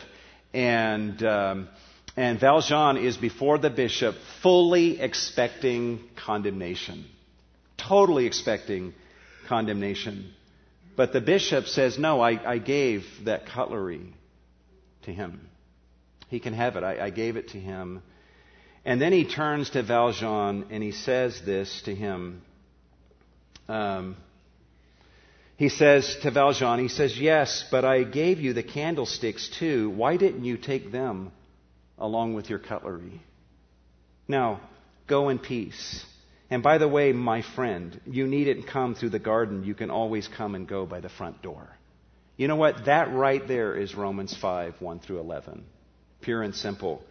[0.56, 1.68] and um,
[2.16, 7.06] and Valjean is before the bishop, fully expecting condemnation,
[7.78, 8.96] totally expecting
[9.48, 10.34] condemnation.
[10.96, 14.16] But the bishop says, "No, I, I gave that cutlery
[15.04, 15.48] to him.
[16.30, 16.84] He can have it.
[16.84, 18.02] I, I gave it to him."
[18.84, 22.42] And then he turns to Valjean and he says this to him.
[23.68, 24.16] Um,
[25.58, 29.90] he says to Valjean, he says, Yes, but I gave you the candlesticks too.
[29.90, 31.32] Why didn't you take them
[31.98, 33.22] along with your cutlery?
[34.28, 34.62] Now,
[35.08, 36.06] go in peace.
[36.50, 39.64] And by the way, my friend, you needn't come through the garden.
[39.64, 41.68] You can always come and go by the front door.
[42.38, 42.86] You know what?
[42.86, 45.66] That right there is Romans 5, 1 through 11.
[46.22, 47.04] Pure and simple.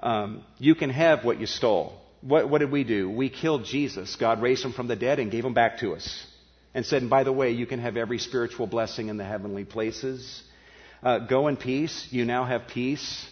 [0.00, 3.08] Um, you can have what you stole what, what did we do?
[3.08, 4.16] We killed Jesus.
[4.16, 6.26] God raised him from the dead and gave him back to us.
[6.74, 9.64] And said, and by the way, you can have every spiritual blessing in the heavenly
[9.64, 10.42] places.
[11.02, 12.08] Uh, go in peace.
[12.10, 13.26] You now have peace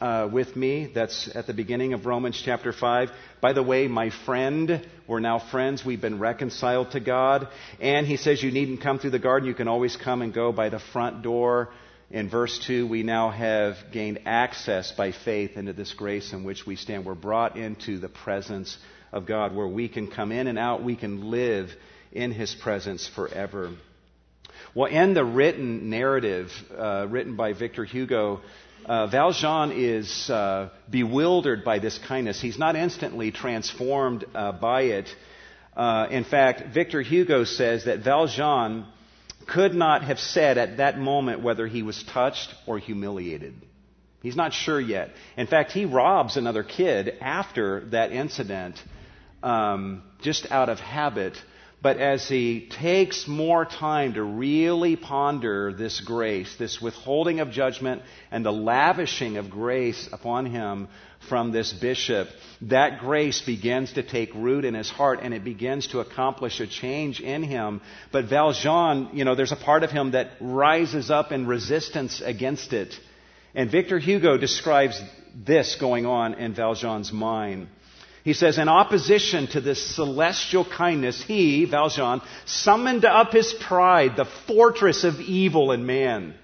[0.00, 0.90] uh, with me.
[0.92, 3.10] That's at the beginning of Romans chapter 5.
[3.40, 5.84] By the way, my friend, we're now friends.
[5.84, 7.48] We've been reconciled to God.
[7.80, 9.46] And he says you needn't come through the garden.
[9.48, 11.68] You can always come and go by the front door.
[12.10, 16.66] In verse 2, we now have gained access by faith into this grace in which
[16.66, 17.04] we stand.
[17.04, 18.76] We're brought into the presence
[19.12, 20.82] of God where we can come in and out.
[20.82, 21.70] We can live
[22.10, 23.70] in His presence forever.
[24.74, 28.40] Well, in the written narrative uh, written by Victor Hugo,
[28.86, 32.40] uh, Valjean is uh, bewildered by this kindness.
[32.40, 35.08] He's not instantly transformed uh, by it.
[35.76, 38.86] Uh, in fact, Victor Hugo says that Valjean
[39.50, 43.54] could not have said at that moment whether he was touched or humiliated.
[44.22, 45.10] He's not sure yet.
[45.36, 48.82] In fact, he robs another kid after that incident
[49.42, 51.36] um, just out of habit.
[51.82, 58.02] But as he takes more time to really ponder this grace, this withholding of judgment
[58.30, 60.88] and the lavishing of grace upon him
[61.28, 62.28] from this bishop,
[62.62, 66.66] that grace begins to take root in his heart and it begins to accomplish a
[66.66, 67.80] change in him.
[68.12, 72.74] But Valjean, you know, there's a part of him that rises up in resistance against
[72.74, 72.94] it.
[73.54, 75.00] And Victor Hugo describes
[75.34, 77.68] this going on in Valjean's mind.
[78.30, 84.24] He says, in opposition to this celestial kindness, he, Valjean, summoned up his pride, the
[84.24, 86.34] fortress of evil in man.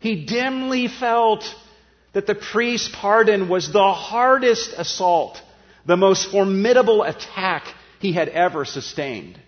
[0.00, 1.44] He dimly felt
[2.14, 5.38] that the priest's pardon was the hardest assault,
[5.84, 7.66] the most formidable attack
[7.98, 9.38] he had ever sustained.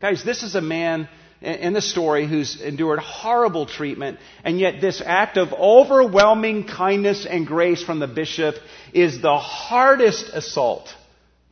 [0.00, 1.08] Guys, this is a man
[1.40, 7.46] in the story who's endured horrible treatment, and yet this act of overwhelming kindness and
[7.46, 8.56] grace from the bishop
[8.92, 10.92] is the hardest assault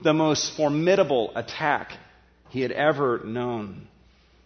[0.00, 1.92] the most formidable attack
[2.50, 3.88] he had ever known.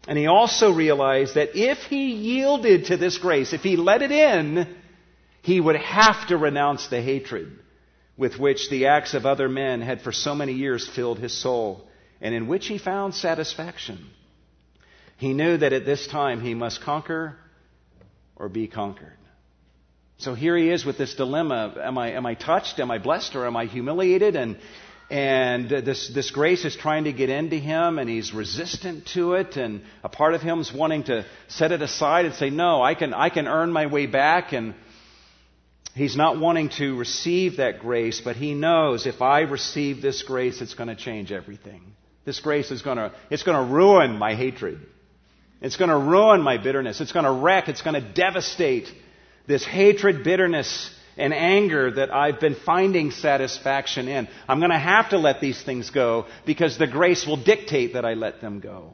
[0.09, 4.13] And he also realized that if he yielded to this grace, if he let it
[4.13, 4.77] in,
[5.43, 7.59] he would have to renounce the hatred
[8.17, 11.89] with which the acts of other men had for so many years filled his soul,
[12.21, 14.07] and in which he found satisfaction.
[15.17, 17.37] He knew that at this time he must conquer
[18.37, 19.17] or be conquered.
[20.19, 21.75] So here he is with this dilemma.
[21.83, 22.79] Am I, am I touched?
[22.79, 23.37] Am I blessed?
[23.37, 24.37] Or am I humiliated?
[24.37, 24.59] And
[25.11, 29.57] and this, this grace is trying to get into him, and he's resistant to it.
[29.57, 33.13] And a part of him's wanting to set it aside and say, No, I can,
[33.13, 34.53] I can earn my way back.
[34.53, 34.75] And
[35.97, 40.61] he's not wanting to receive that grace, but he knows if I receive this grace,
[40.61, 41.83] it's going to change everything.
[42.25, 44.79] This grace is going to, it's going to ruin my hatred.
[45.61, 47.01] It's going to ruin my bitterness.
[47.01, 48.89] It's going to wreck, it's going to devastate
[49.49, 54.29] this hatred, bitterness, and anger that I've been finding satisfaction in.
[54.49, 58.05] I'm going to have to let these things go because the grace will dictate that
[58.05, 58.91] I let them go.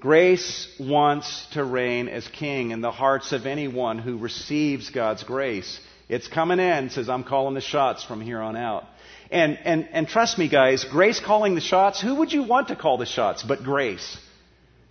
[0.00, 5.80] Grace wants to reign as king in the hearts of anyone who receives God's grace.
[6.08, 8.84] It's coming in, says, I'm calling the shots from here on out.
[9.30, 12.76] And, and, and trust me, guys, grace calling the shots, who would you want to
[12.76, 14.18] call the shots but grace?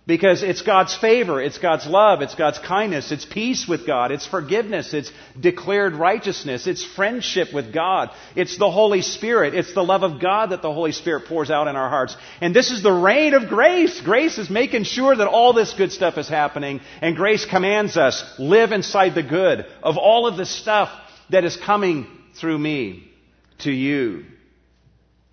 [0.08, 4.26] Because it's God's favor, it's God's love, it's God's kindness, it's peace with God, it's
[4.26, 10.02] forgiveness, it's declared righteousness, it's friendship with God, it's the Holy Spirit, it's the love
[10.02, 12.16] of God that the Holy Spirit pours out in our hearts.
[12.40, 14.00] And this is the reign of grace.
[14.00, 18.24] Grace is making sure that all this good stuff is happening, and grace commands us
[18.38, 20.88] live inside the good of all of the stuff
[21.28, 23.12] that is coming through me
[23.58, 24.24] to you.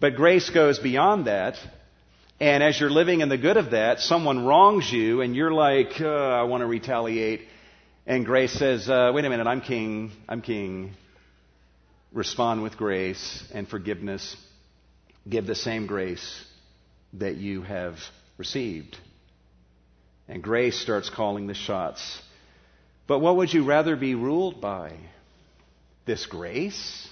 [0.02, 1.58] But grace goes beyond that.
[2.40, 6.02] And as you're living in the good of that, someone wrongs you and you're like,
[6.02, 7.42] uh, I want to retaliate.
[8.06, 10.12] And grace says, uh, wait a minute, I'm king.
[10.28, 10.96] I'm king.
[12.12, 14.36] Respond with grace and forgiveness.
[15.28, 16.44] Give the same grace
[17.14, 18.00] that you have
[18.38, 18.98] received.
[20.28, 22.22] And grace starts calling the shots.
[23.08, 24.98] But what would you rather be ruled by?
[26.06, 27.08] This grace?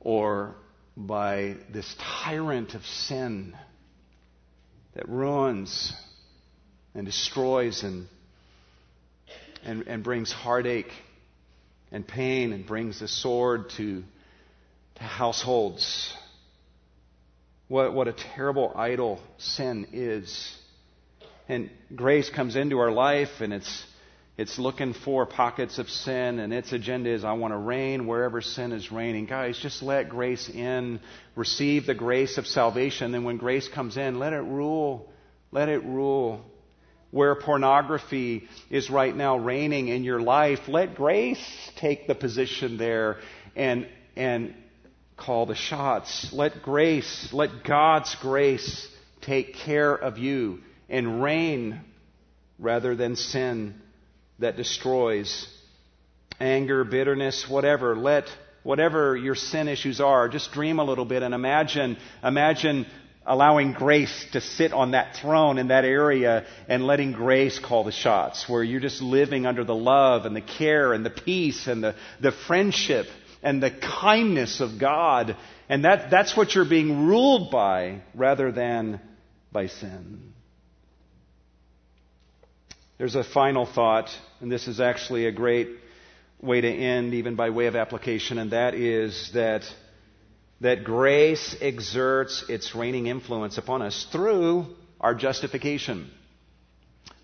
[0.00, 0.56] Or
[0.96, 3.56] by this tyrant of sin
[4.94, 5.92] that ruins
[6.94, 8.06] and destroys and,
[9.64, 10.92] and, and brings heartache
[11.92, 14.02] and pain and brings the sword to,
[14.96, 16.12] to households.
[17.68, 20.56] What, what a terrible idol sin is.
[21.48, 23.84] And grace comes into our life and it's
[24.40, 28.40] it's looking for pockets of sin, and its agenda is I want to reign wherever
[28.40, 29.26] sin is reigning.
[29.26, 30.98] Guys, just let grace in.
[31.36, 33.12] Receive the grace of salvation.
[33.12, 35.12] Then when grace comes in, let it rule.
[35.52, 36.42] Let it rule.
[37.10, 43.18] Where pornography is right now reigning in your life, let grace take the position there
[43.54, 43.86] and,
[44.16, 44.54] and
[45.18, 46.32] call the shots.
[46.32, 48.88] Let grace, let God's grace
[49.20, 51.82] take care of you and reign
[52.58, 53.74] rather than sin
[54.40, 55.46] that destroys.
[56.40, 57.94] Anger, bitterness, whatever.
[57.94, 58.24] Let
[58.62, 62.86] whatever your sin issues are, just dream a little bit and imagine, imagine
[63.26, 67.92] allowing grace to sit on that throne in that area and letting grace call the
[67.92, 71.82] shots, where you're just living under the love and the care and the peace and
[71.82, 73.06] the, the friendship
[73.42, 75.36] and the kindness of God.
[75.68, 79.00] And that, that's what you're being ruled by rather than
[79.52, 80.29] by sin.
[83.00, 84.10] There's a final thought,
[84.42, 85.70] and this is actually a great
[86.42, 89.62] way to end, even by way of application, and that is that,
[90.60, 94.66] that grace exerts its reigning influence upon us through
[95.00, 96.10] our justification.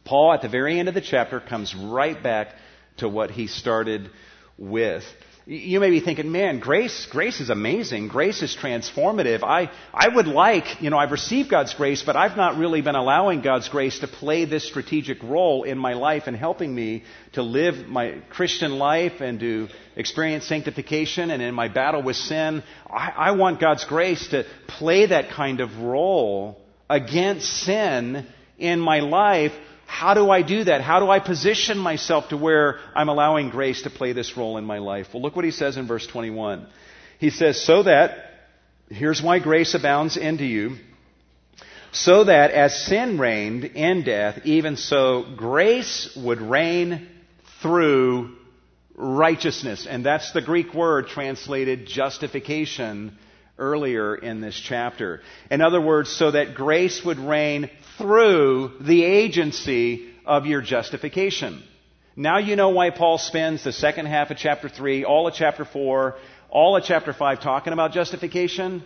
[0.06, 2.54] Paul, at the very end of the chapter, comes right back
[2.96, 4.08] to what he started
[4.56, 5.04] with.
[5.48, 8.08] You may be thinking, man, grace, grace is amazing.
[8.08, 9.44] Grace is transformative.
[9.44, 12.96] I, I would like, you know, I've received God's grace, but I've not really been
[12.96, 17.42] allowing God's grace to play this strategic role in my life and helping me to
[17.42, 22.64] live my Christian life and to experience sanctification and in my battle with sin.
[22.90, 28.26] I, I want God's grace to play that kind of role against sin
[28.58, 29.52] in my life
[29.86, 30.80] how do I do that?
[30.80, 34.64] How do I position myself to where I'm allowing grace to play this role in
[34.64, 35.08] my life?
[35.12, 36.66] Well, look what he says in verse 21.
[37.18, 38.30] He says, So that,
[38.90, 40.76] here's why grace abounds into you,
[41.92, 47.08] so that as sin reigned in death, even so grace would reign
[47.62, 48.36] through
[48.94, 49.86] righteousness.
[49.86, 53.16] And that's the Greek word translated justification
[53.58, 55.20] earlier in this chapter.
[55.50, 61.62] In other words, so that grace would reign through the agency of your justification.
[62.16, 65.64] Now you know why Paul spends the second half of chapter 3, all of chapter
[65.64, 66.16] 4,
[66.48, 68.84] all of chapter 5 talking about justification.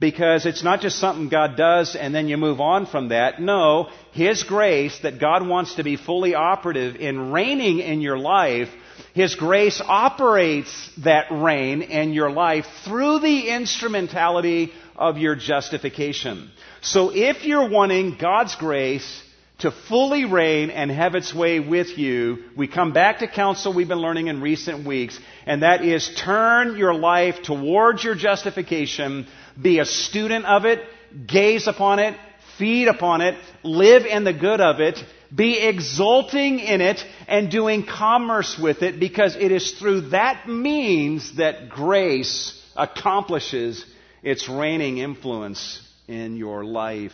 [0.00, 3.40] Because it's not just something God does and then you move on from that.
[3.40, 8.68] No, His grace that God wants to be fully operative in reigning in your life
[9.14, 16.50] his grace operates that reign in your life through the instrumentality of your justification.
[16.80, 19.22] So if you're wanting God's grace
[19.58, 23.88] to fully reign and have its way with you, we come back to counsel we've
[23.88, 29.26] been learning in recent weeks, and that is turn your life towards your justification,
[29.60, 30.80] be a student of it,
[31.26, 32.16] gaze upon it,
[32.56, 35.02] feed upon it, live in the good of it,
[35.34, 41.36] be exulting in it and doing commerce with it because it is through that means
[41.36, 43.84] that grace accomplishes
[44.22, 47.12] its reigning influence in your life.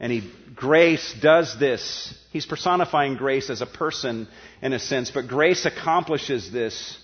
[0.00, 2.12] And he, grace does this.
[2.32, 4.26] He's personifying grace as a person
[4.60, 6.98] in a sense, but grace accomplishes this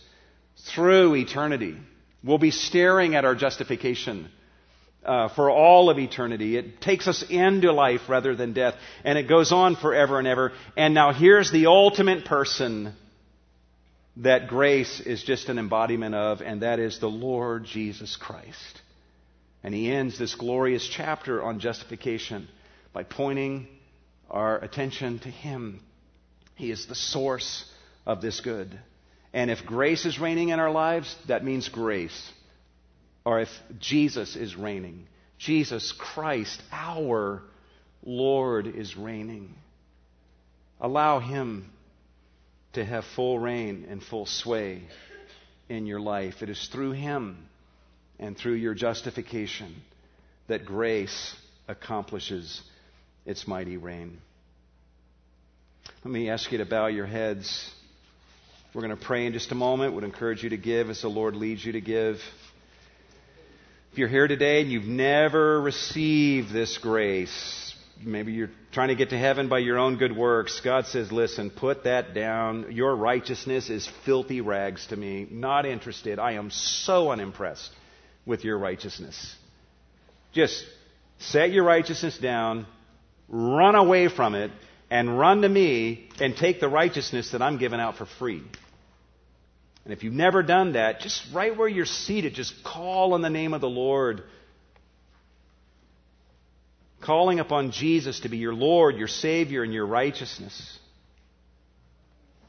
[0.75, 1.77] through eternity.
[2.25, 4.29] We'll be staring at our justification
[5.05, 6.57] uh, for all of eternity.
[6.57, 8.75] It takes us into life rather than death,
[9.05, 10.53] and it goes on forever and ever.
[10.77, 12.95] And now here's the ultimate person
[14.17, 18.83] that grace is just an embodiment of, and that is the Lord Jesus Christ.
[19.63, 22.49] And he ends this glorious chapter on justification
[22.93, 23.69] by pointing
[24.29, 25.81] our attention to him.
[26.57, 27.65] He is the source
[28.07, 28.79] of this good.
[29.33, 32.33] And if grace is reigning in our lives, that means grace
[33.29, 35.07] or if Jesus is reigning.
[35.37, 37.43] Jesus Christ, our
[38.03, 39.55] Lord, is reigning.
[40.81, 41.71] Allow Him
[42.73, 44.81] to have full reign and full sway
[45.69, 46.41] in your life.
[46.41, 47.37] It is through Him
[48.19, 49.75] and through your justification
[50.47, 51.37] that grace
[51.69, 52.63] accomplishes
[53.27, 54.23] its mighty reign.
[56.03, 57.71] Let me ask you to bow your heads.
[58.73, 59.93] We're going to pray in just a moment.
[59.93, 62.23] Would encourage you to give as the Lord leads you to give.
[63.99, 69.11] If you're here today and you've never received this grace, maybe you're trying to get
[69.11, 72.71] to heaven by your own good works, God says, listen, put that down.
[72.71, 75.27] Your righteousness is filthy rags to me.
[75.29, 76.21] Not interested.
[76.21, 77.73] I am so unimpressed
[78.25, 79.35] with your righteousness.
[80.33, 80.65] Just
[81.19, 82.69] set your righteousness down,
[83.29, 84.53] run away from it,
[84.93, 88.45] and run to me and take the righteousness that I'm giving out for free.
[89.85, 93.31] And if you've never done that, just right where you're seated, just call on the
[93.31, 94.23] name of the Lord.
[97.01, 100.79] Calling upon Jesus to be your Lord, your Savior, and your righteousness.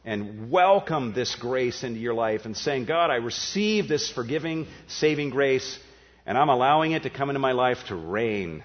[0.04, 5.30] And welcome this grace into your life and saying, God, I receive this forgiving, saving
[5.30, 5.80] grace,
[6.26, 8.64] and I'm allowing it to come into my life to reign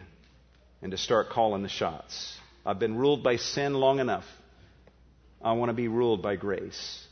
[0.81, 2.37] and to start calling the shots.
[2.65, 4.25] I've been ruled by sin long enough.
[5.43, 7.07] I want to be ruled by grace.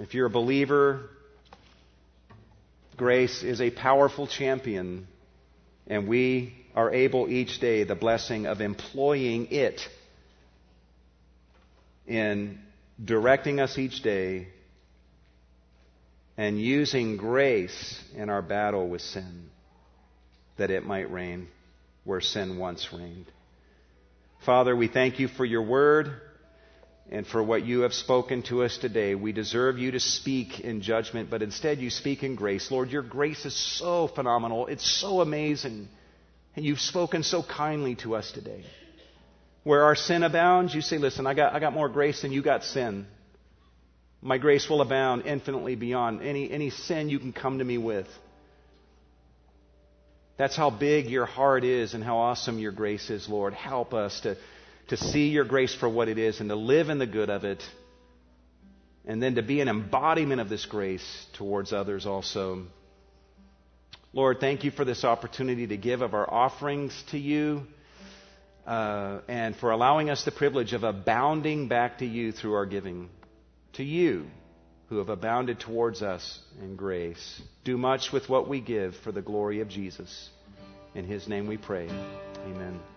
[0.00, 1.08] If you're a believer,
[2.96, 5.06] grace is a powerful champion,
[5.86, 9.88] and we are able each day the blessing of employing it
[12.08, 12.58] in
[13.02, 14.48] directing us each day
[16.36, 19.48] and using grace in our battle with sin
[20.56, 21.46] that it might reign
[22.02, 23.30] where sin once reigned.
[24.44, 26.20] Father, we thank you for your word
[27.10, 29.14] and for what you have spoken to us today.
[29.14, 32.70] We deserve you to speak in judgment, but instead you speak in grace.
[32.70, 34.66] Lord, your grace is so phenomenal.
[34.66, 35.88] It's so amazing.
[36.56, 38.64] And you've spoken so kindly to us today.
[39.64, 42.42] Where our sin abounds, you say, listen, I got, I got more grace than you
[42.42, 43.06] got sin.
[44.22, 48.06] My grace will abound infinitely beyond any, any sin you can come to me with.
[50.36, 53.54] That's how big your heart is and how awesome your grace is, Lord.
[53.54, 54.36] Help us to
[54.88, 57.44] to see your grace for what it is and to live in the good of
[57.44, 57.62] it
[59.06, 62.64] and then to be an embodiment of this grace towards others also.
[64.12, 67.66] Lord, thank you for this opportunity to give of our offerings to you
[68.66, 73.10] uh, and for allowing us the privilege of abounding back to you through our giving.
[73.74, 74.26] To you,
[74.88, 77.42] who have abounded towards us in grace.
[77.64, 80.30] Do much with what we give for the glory of Jesus.
[80.94, 81.88] In his name we pray.
[82.46, 82.93] Amen.